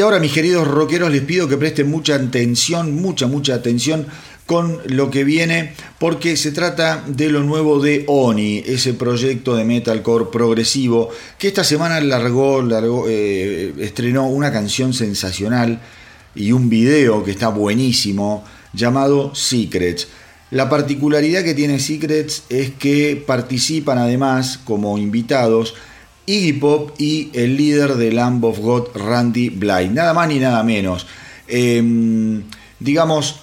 [0.00, 4.06] Y ahora, mis queridos rockeros, les pido que presten mucha atención, mucha, mucha atención
[4.46, 9.66] con lo que viene, porque se trata de lo nuevo de Oni, ese proyecto de
[9.66, 15.82] metalcore progresivo que esta semana largó, largó eh, estrenó una canción sensacional
[16.34, 18.42] y un video que está buenísimo
[18.72, 20.08] llamado Secrets.
[20.50, 25.74] La particularidad que tiene Secrets es que participan además como invitados
[26.26, 29.92] Iggy Pop y el líder de Lamb of God, Randy Blythe.
[29.92, 31.06] Nada más ni nada menos.
[31.48, 32.42] Em,
[32.78, 33.40] digamos,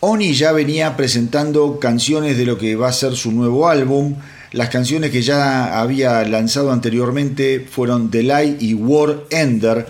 [0.00, 4.14] Oni ya venía presentando canciones de lo que va a ser su nuevo álbum.
[4.52, 9.86] Las canciones que ya había lanzado anteriormente fueron The Lie y War Ender.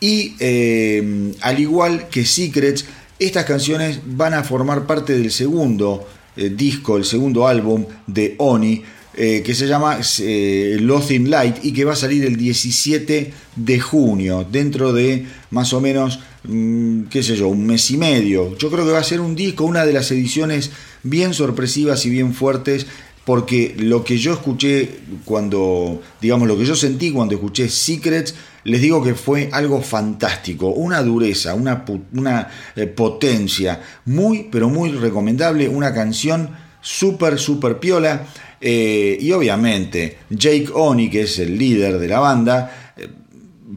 [0.00, 2.84] Y em, al igual que Secrets,
[3.18, 8.84] estas canciones van a formar parte del segundo eh, disco, el segundo álbum de Oni
[9.14, 13.32] eh, que se llama eh, Lost in Light y que va a salir el 17
[13.56, 18.56] de junio, dentro de más o menos, mm, qué sé yo, un mes y medio.
[18.58, 20.70] Yo creo que va a ser un disco, una de las ediciones
[21.02, 22.86] bien sorpresivas y bien fuertes
[23.28, 28.34] porque lo que yo escuché cuando, digamos, lo que yo sentí cuando escuché Secrets,
[28.64, 31.84] les digo que fue algo fantástico, una dureza, una,
[32.14, 38.26] una eh, potencia, muy, pero muy recomendable, una canción súper, súper piola.
[38.60, 43.08] Eh, y obviamente Jake Oni, que es el líder de la banda, eh,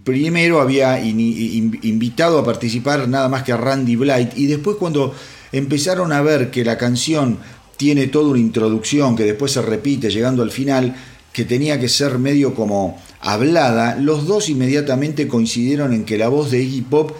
[0.03, 5.13] primero había invitado a participar nada más que a Randy Blight y después cuando
[5.51, 7.37] empezaron a ver que la canción
[7.77, 10.95] tiene toda una introducción que después se repite llegando al final,
[11.33, 16.51] que tenía que ser medio como hablada, los dos inmediatamente coincidieron en que la voz
[16.51, 17.11] de Iggy Pop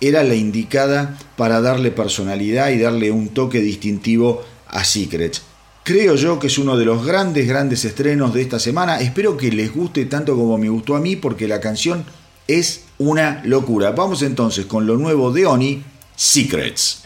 [0.00, 5.51] era la indicada para darle personalidad y darle un toque distintivo a Secrets.
[5.84, 9.00] Creo yo que es uno de los grandes, grandes estrenos de esta semana.
[9.00, 12.04] Espero que les guste tanto como me gustó a mí porque la canción
[12.46, 13.90] es una locura.
[13.90, 15.82] Vamos entonces con lo nuevo de Oni,
[16.14, 17.02] Secrets.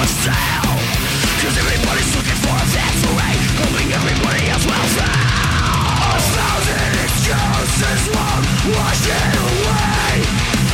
[0.00, 5.12] Cause everybody's looking for a victory, hoping everybody else will fail.
[5.12, 8.48] A thousand excuses won't
[8.80, 10.24] wash it away.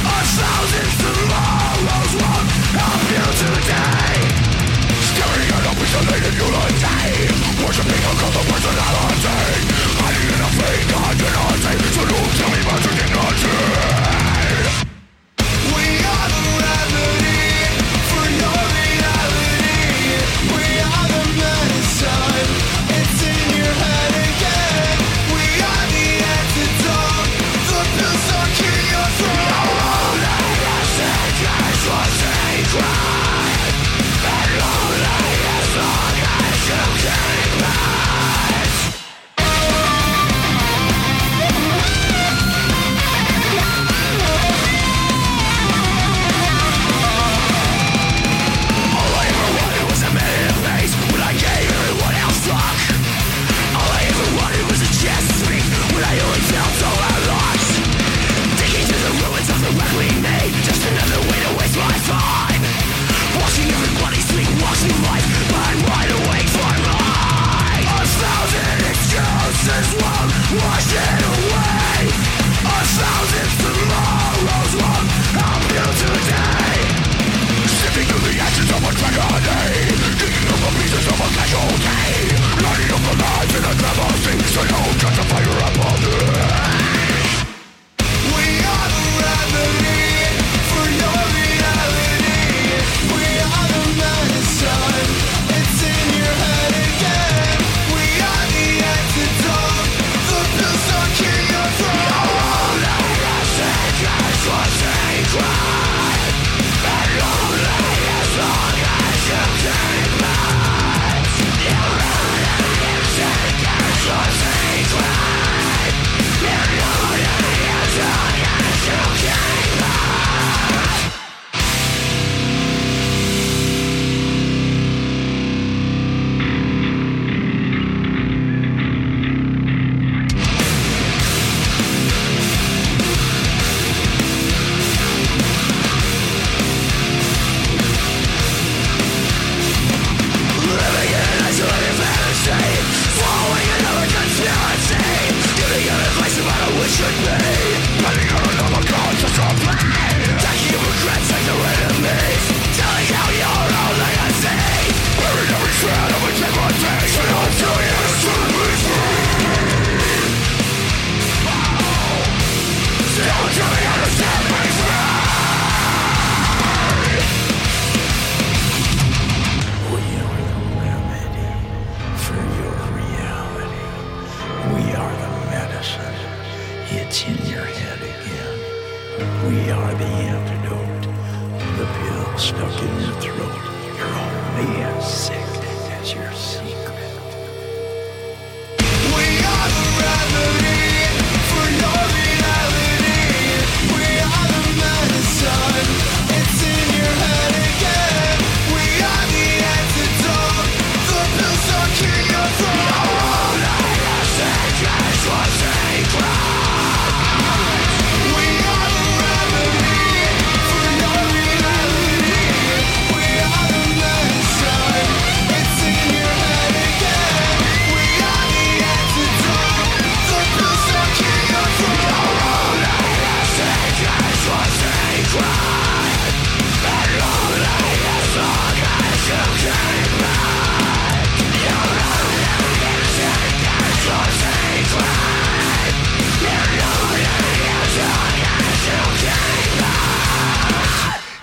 [0.07, 4.07] A thousand tomorrows won't help you today.
[7.67, 9.27] Worshipping a cult of personality
[9.99, 13.96] Hiding in a fake identity So don't tell me about your dignity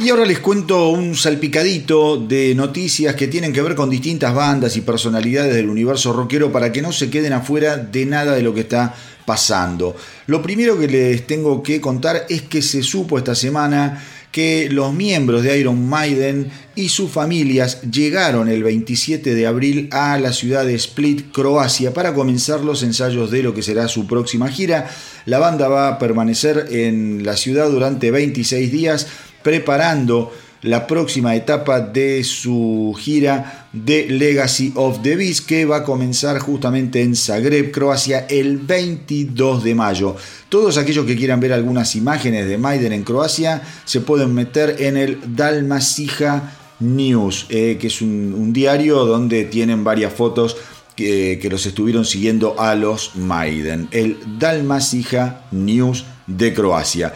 [0.04, 4.76] Y ahora les cuento un salpicadito de noticias que tienen que ver con distintas bandas
[4.76, 8.54] y personalidades del universo rockero para que no se queden afuera de nada de lo
[8.54, 8.94] que está
[9.26, 9.96] pasando.
[10.28, 14.94] Lo primero que les tengo que contar es que se supo esta semana que los
[14.94, 20.66] miembros de Iron Maiden y sus familias llegaron el 27 de abril a la ciudad
[20.66, 24.90] de Split, Croacia, para comenzar los ensayos de lo que será su próxima gira.
[25.28, 29.08] La banda va a permanecer en la ciudad durante 26 días
[29.44, 30.32] preparando
[30.64, 36.40] la próxima etapa de su gira de Legacy of the Beast que va a comenzar
[36.40, 40.16] justamente en Zagreb, Croacia el 22 de mayo.
[40.50, 44.98] Todos aquellos que quieran ver algunas imágenes de Maiden en Croacia se pueden meter en
[44.98, 50.58] el Dalmasija News, eh, que es un, diario donde tienen varias fotos
[50.96, 53.90] que, que los estuvieron siguiendo a los Maiden.
[53.92, 57.14] El Dalmasija News de Croacia.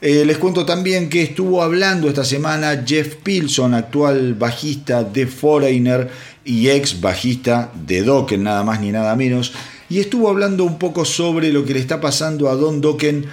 [0.00, 6.08] Eh, les cuento también que estuvo hablando esta semana Jeff Pilson, actual bajista de Foreigner
[6.44, 9.52] y ex bajista de Dokken, nada más ni nada menos,
[9.90, 13.24] y estuvo hablando un poco sobre lo que le está pasando a Don Dokken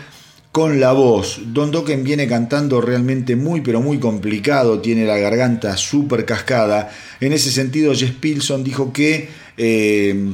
[0.52, 1.40] con la voz.
[1.54, 6.90] Don Dokken viene cantando realmente muy pero muy complicado, tiene la garganta súper cascada.
[7.20, 10.34] En ese sentido, Jeff Pilson dijo que eh,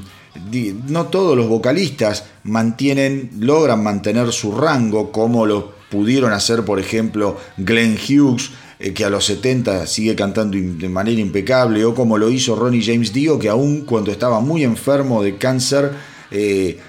[0.87, 7.37] no todos los vocalistas mantienen, logran mantener su rango como lo pudieron hacer, por ejemplo,
[7.57, 12.31] Glenn Hughes, eh, que a los 70 sigue cantando de manera impecable, o como lo
[12.31, 15.91] hizo Ronnie James Dio, que aún cuando estaba muy enfermo de cáncer,
[16.31, 16.79] eh,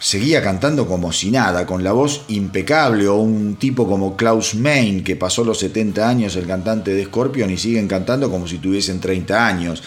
[0.00, 5.04] seguía cantando como si nada, con la voz impecable, o un tipo como Klaus Main,
[5.04, 9.00] que pasó los 70 años, el cantante de Scorpion, y siguen cantando como si tuviesen
[9.00, 9.82] 30 años.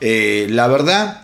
[0.00, 1.22] Eh, la verdad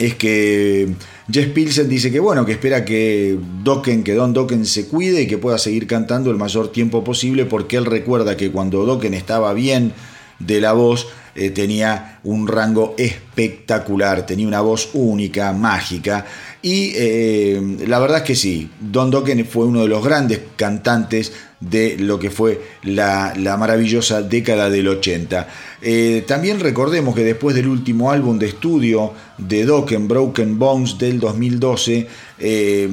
[0.00, 0.92] es que
[1.30, 5.26] Jess Pilsen dice que bueno, que espera que Dokken, que Don Dokken se cuide y
[5.26, 9.52] que pueda seguir cantando el mayor tiempo posible, porque él recuerda que cuando Dokken estaba
[9.52, 9.92] bien
[10.38, 16.26] de la voz, eh, tenía un rango espectacular, tenía una voz única, mágica.
[16.62, 21.32] Y eh, la verdad es que sí, Don Dokken fue uno de los grandes cantantes
[21.60, 25.48] de lo que fue la, la maravillosa década del 80.
[25.82, 31.20] Eh, también recordemos que después del último álbum de estudio de Dokken, Broken Bones del
[31.20, 32.06] 2012,
[32.38, 32.88] eh,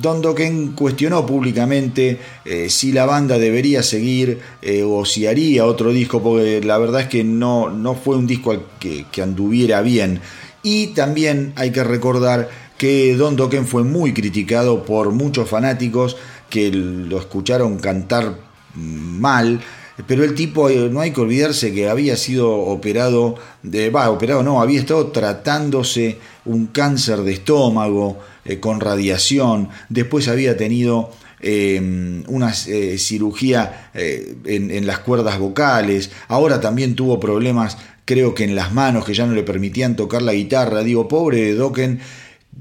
[0.00, 5.92] Don Dokken cuestionó públicamente eh, si la banda debería seguir eh, o si haría otro
[5.92, 10.20] disco, porque la verdad es que no, no fue un disco que, que anduviera bien.
[10.62, 16.16] Y también hay que recordar que Don Dokken fue muy criticado por muchos fanáticos
[16.54, 18.36] que lo escucharon cantar
[18.76, 19.60] mal,
[20.06, 23.34] pero el tipo, eh, no hay que olvidarse que había sido operado,
[23.64, 30.28] de, va, operado no, había estado tratándose un cáncer de estómago eh, con radiación, después
[30.28, 37.78] había tenido eh, una eh, cirugía en, en las cuerdas vocales, ahora también tuvo problemas,
[38.04, 41.52] creo que en las manos que ya no le permitían tocar la guitarra, digo, pobre
[41.54, 41.98] Dokken,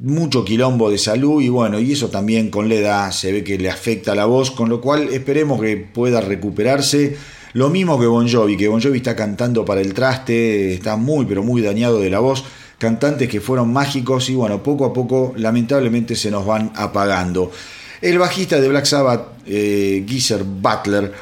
[0.02, 3.58] mucho quilombo de salud y bueno, y eso también con la edad se ve que
[3.58, 7.18] le afecta la voz, con lo cual esperemos que pueda recuperarse.
[7.54, 11.26] Lo mismo que Bon Jovi, que Bon Jovi está cantando para el traste, está muy
[11.26, 12.44] pero muy dañado de la voz.
[12.78, 17.52] Cantantes que fueron mágicos y bueno, poco a poco lamentablemente se nos van apagando.
[18.02, 21.14] El bajista de Black Sabbath, eh, Geezer Butler,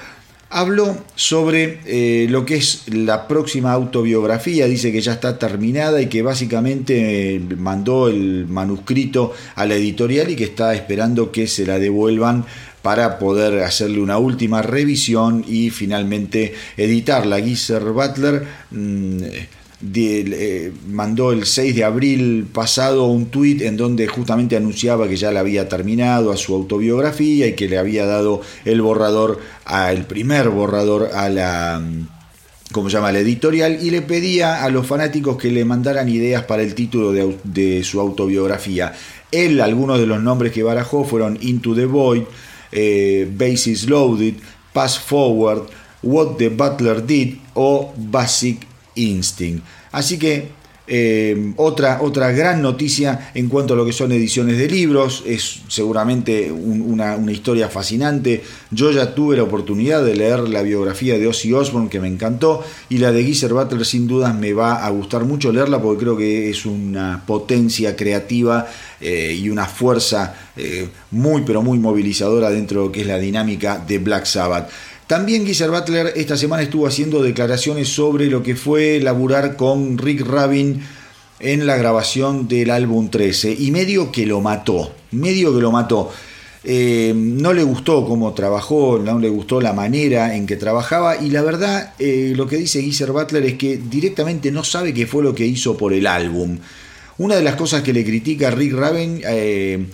[0.52, 6.08] habló sobre eh, lo que es la próxima autobiografía, dice que ya está terminada y
[6.08, 11.66] que básicamente eh, mandó el manuscrito a la editorial y que está esperando que se
[11.66, 12.46] la devuelvan
[12.82, 17.40] para poder hacerle una última revisión y finalmente editarla.
[17.40, 19.18] Geezer Butler mm,
[19.94, 25.32] eh, mandó el 6 de abril pasado un tuit en donde justamente anunciaba que ya
[25.32, 30.50] la había terminado a su autobiografía y que le había dado el borrador, a, primer
[30.50, 31.80] borrador a la...
[31.80, 32.08] mm,
[32.72, 36.62] como llama la editorial, y le pedía a los fanáticos que le mandaran ideas para
[36.62, 38.94] el título de su autobiografía.
[39.32, 42.24] Él, algunos de los nombres que barajó fueron Into the Void,
[42.72, 44.36] eh, Basis Loaded,
[44.74, 45.64] Pass Forward,
[46.04, 49.64] What the Butler Did o Basic Instinct.
[49.92, 50.60] Así que
[50.94, 55.62] eh, otra, otra gran noticia en cuanto a lo que son ediciones de libros, es
[55.70, 58.44] seguramente un- una, una historia fascinante.
[58.72, 62.62] Yo ya tuve la oportunidad de leer la biografía de Ozzy Osbourne que me encantó
[62.90, 66.18] y la de Geezer Butler sin dudas me va a gustar mucho leerla porque creo
[66.18, 68.68] que es una potencia creativa
[69.00, 73.18] eh, y una fuerza eh, muy pero muy movilizadora dentro de lo que es la
[73.18, 74.70] dinámica de Black Sabbath.
[75.12, 80.26] También Geezer Butler esta semana estuvo haciendo declaraciones sobre lo que fue laburar con Rick
[80.26, 80.82] Rabin
[81.42, 86.10] en la grabación del álbum 13 y medio que lo mató, medio que lo mató.
[86.64, 91.30] Eh, no le gustó cómo trabajó, no le gustó la manera en que trabajaba y
[91.30, 95.24] la verdad eh, lo que dice Geezer Butler es que directamente no sabe qué fue
[95.24, 96.58] lo que hizo por el álbum.
[97.18, 99.88] Una de las cosas que le critica Rick Raven eh,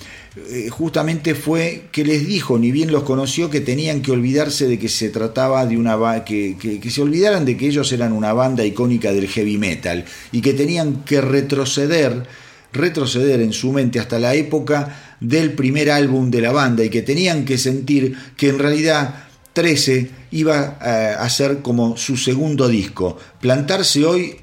[0.49, 4.77] eh, justamente fue que les dijo, ni bien los conoció, que tenían que olvidarse de
[4.77, 8.63] que se trataba de una que, que- se olvidaran de que ellos eran una banda
[8.65, 12.23] icónica del heavy metal y que tenían que retroceder,
[12.71, 17.01] retroceder en su mente hasta la época del primer álbum de la banda y que
[17.01, 19.23] tenían que sentir que en realidad
[19.53, 23.17] 13 iba a ser como su segundo disco.
[23.41, 24.35] Plantarse hoy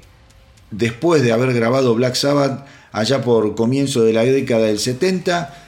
[0.71, 5.61] después de haber grabado Black Sabbath allá por comienzo de la década del 70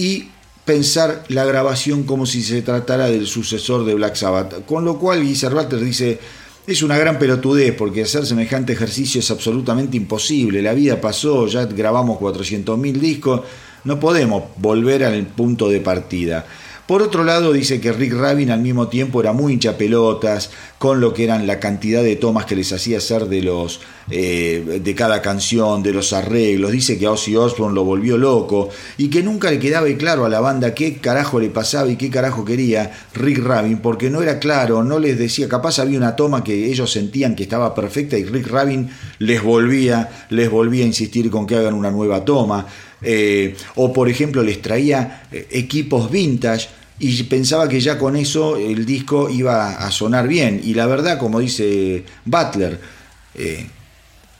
[0.00, 0.30] y
[0.64, 4.64] pensar la grabación como si se tratara del sucesor de Black Sabbath.
[4.64, 6.18] Con lo cual Geezer Butler dice,
[6.66, 10.62] es una gran pelotudez porque hacer semejante ejercicio es absolutamente imposible.
[10.62, 13.42] La vida pasó, ya grabamos 400.000 discos,
[13.84, 16.46] no podemos volver al punto de partida.
[16.90, 21.00] Por otro lado, dice que Rick Rabin al mismo tiempo era muy hincha pelotas con
[21.00, 23.80] lo que eran la cantidad de tomas que les hacía hacer de los
[24.10, 26.72] eh, de cada canción, de los arreglos.
[26.72, 30.28] Dice que a Ozzy Osbourne lo volvió loco y que nunca le quedaba claro a
[30.28, 34.40] la banda qué carajo le pasaba y qué carajo quería Rick Rabin, porque no era
[34.40, 38.24] claro, no les decía, capaz había una toma que ellos sentían que estaba perfecta y
[38.24, 38.90] Rick Rabin
[39.20, 42.66] les volvía, les volvía a insistir con que hagan una nueva toma.
[43.02, 46.68] Eh, o por ejemplo les traía eh, equipos vintage
[47.00, 50.60] y pensaba que ya con eso el disco iba a sonar bien.
[50.62, 52.78] Y la verdad, como dice Butler,
[53.34, 53.66] eh,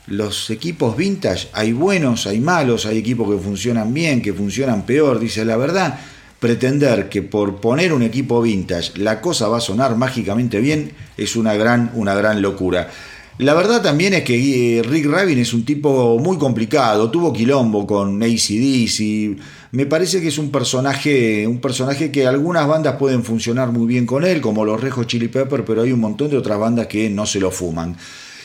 [0.09, 5.19] los equipos vintage, hay buenos, hay malos, hay equipos que funcionan bien, que funcionan peor.
[5.19, 5.99] Dice, la verdad,
[6.39, 11.37] pretender que por poner un equipo vintage la cosa va a sonar mágicamente bien es
[11.37, 12.91] una gran, una gran locura.
[13.41, 14.35] La verdad también es que
[14.79, 19.41] eh, Rick Rabin es un tipo muy complicado, tuvo quilombo con ACDC,
[19.73, 24.05] me parece que es un personaje, un personaje que algunas bandas pueden funcionar muy bien
[24.05, 27.09] con él, como los Rejos Chili Pepper, pero hay un montón de otras bandas que
[27.09, 27.97] no se lo fuman.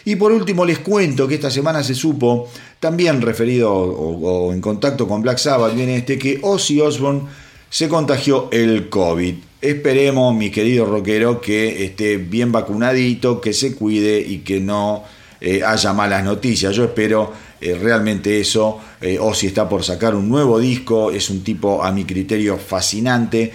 [0.05, 2.47] Y por último les cuento que esta semana se supo,
[2.80, 7.23] también referido o, o en contacto con Black Sabbath, viene este que Ozzy Osbourne
[7.69, 9.35] se contagió el COVID.
[9.66, 15.04] Esperemos, mi querido rockero, que esté bien vacunadito, que se cuide y que no
[15.42, 16.76] eh, haya malas noticias.
[16.76, 18.80] Yo espero eh, realmente eso.
[19.02, 23.52] Eh, Ozzy está por sacar un nuevo disco, es un tipo a mi criterio fascinante.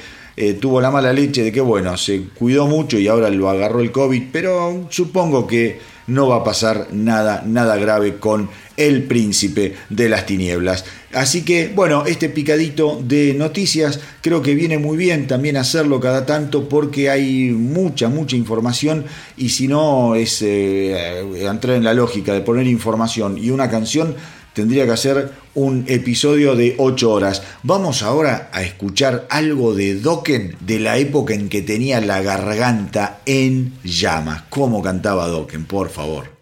[0.58, 3.92] Tuvo la mala leche de que, bueno, se cuidó mucho y ahora lo agarró el
[3.92, 5.78] COVID, pero supongo que
[6.10, 10.84] no va a pasar nada, nada grave con el príncipe de las tinieblas.
[11.12, 16.26] Así que, bueno, este picadito de noticias creo que viene muy bien también hacerlo cada
[16.26, 19.04] tanto porque hay mucha, mucha información
[19.36, 24.14] y si no es eh, entrar en la lógica de poner información y una canción,
[24.52, 27.42] tendría que hacer un episodio de 8 horas.
[27.62, 33.20] Vamos ahora a escuchar algo de Dokken de la época en que tenía la garganta
[33.26, 34.44] en llamas.
[34.48, 35.64] ¿Cómo cantaba Dokken?
[35.64, 36.40] Por favor.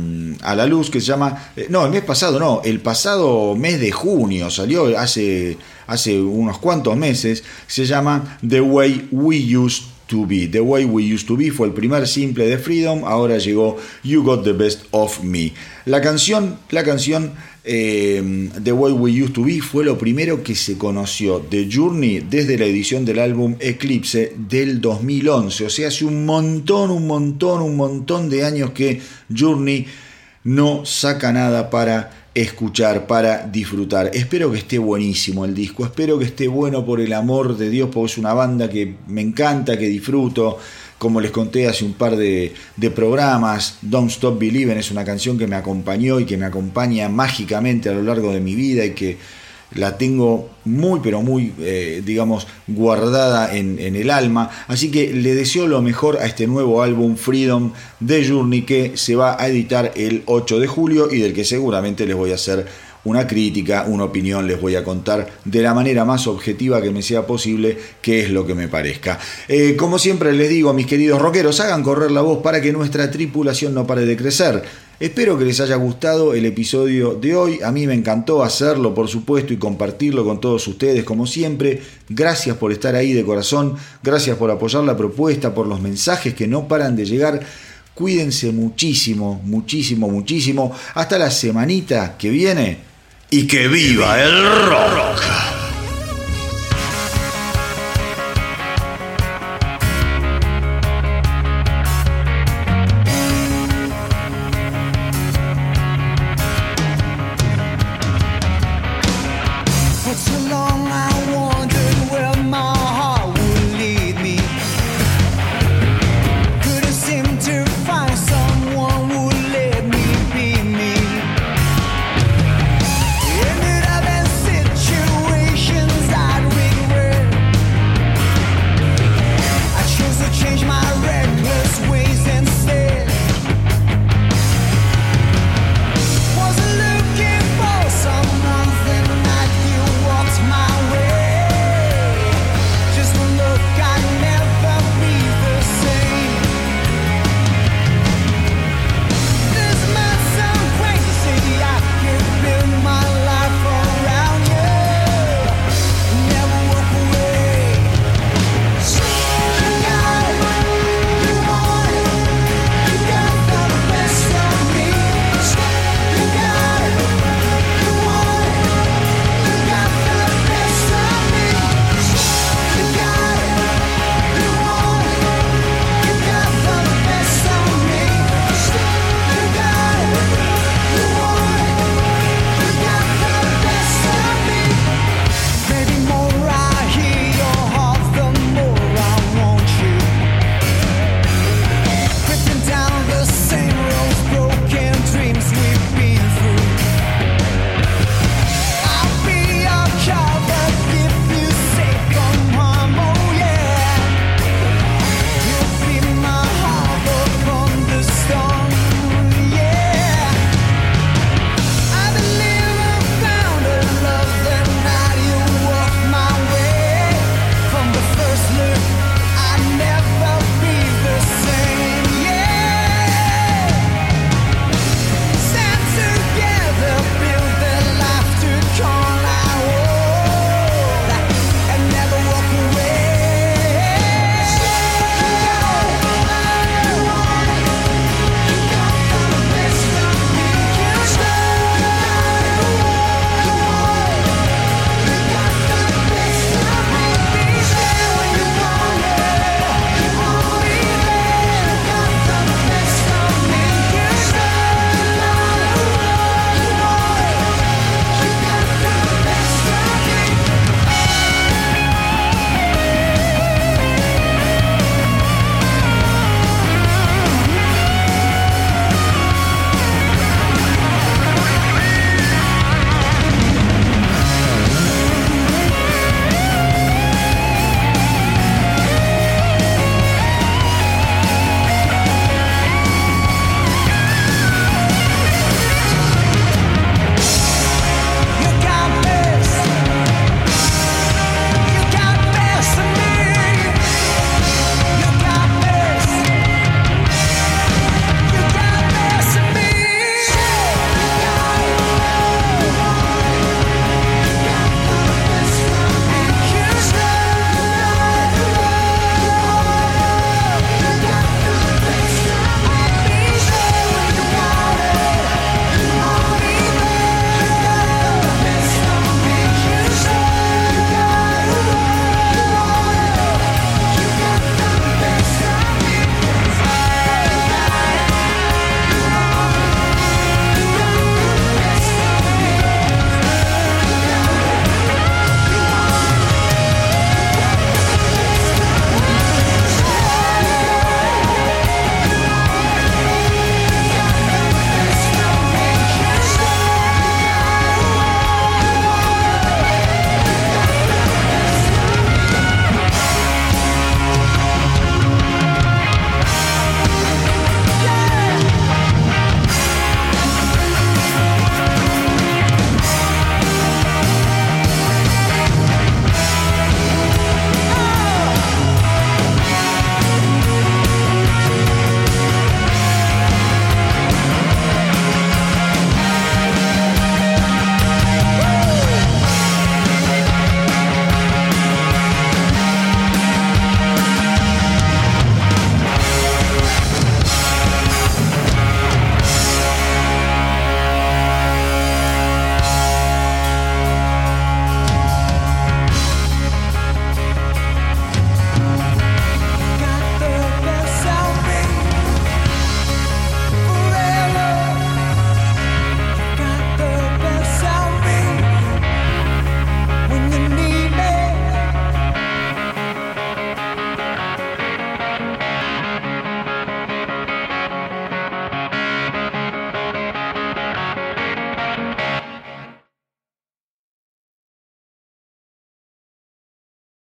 [0.42, 1.52] A la luz, que se llama...
[1.56, 5.56] Eh, no, el mes pasado no, el pasado mes de junio salió hace,
[5.86, 10.46] hace unos cuantos meses, se llama The Way We Used to Be.
[10.46, 14.22] The Way We Used to Be fue el primer simple de Freedom, ahora llegó You
[14.22, 15.52] Got the Best of Me.
[15.86, 17.32] La canción, la canción
[17.64, 22.20] eh, The Way We Used to Be fue lo primero que se conoció de Journey
[22.28, 25.66] desde la edición del álbum Eclipse del 2011.
[25.66, 29.00] O sea, hace un montón, un montón, un montón de años que
[29.34, 29.86] Journey
[30.44, 34.11] no saca nada para escuchar, para disfrutar.
[34.15, 37.90] Espero que esté buenísimo el disco, espero que esté bueno por el amor de Dios,
[37.93, 40.59] porque es una banda que me encanta, que disfruto.
[40.98, 45.39] Como les conté hace un par de, de, programas, Don't Stop Believing es una canción
[45.39, 48.90] que me acompañó y que me acompaña mágicamente a lo largo de mi vida y
[48.90, 49.16] que
[49.74, 55.66] la tengo muy pero muy eh, digamos guardada en, el alma así que le deseo
[55.66, 60.22] lo mejor a este nuevo álbum Freedom de Journey que se va a editar el
[60.26, 62.66] 8 de julio y del que seguramente les voy a hacer
[63.05, 67.02] una crítica, una opinión, les voy a contar de la manera más objetiva que me
[67.02, 69.18] sea posible qué es lo que me parezca.
[69.48, 73.10] Eh, como siempre les digo, mis queridos rockeros, hagan correr la voz para que nuestra
[73.10, 74.62] tripulación no pare de crecer.
[75.01, 77.60] Espero que les haya gustado el episodio de hoy.
[77.64, 81.81] A mí me encantó hacerlo, por supuesto, y compartirlo con todos ustedes, como siempre.
[82.10, 83.77] Gracias por estar ahí de corazón.
[84.02, 87.40] Gracias por apoyar la propuesta, por los mensajes que no paran de llegar.
[87.94, 90.77] Cuídense muchísimo, muchísimo, muchísimo.
[90.93, 92.77] Hasta la semanita que viene.
[93.31, 95.59] Y que viva el rock.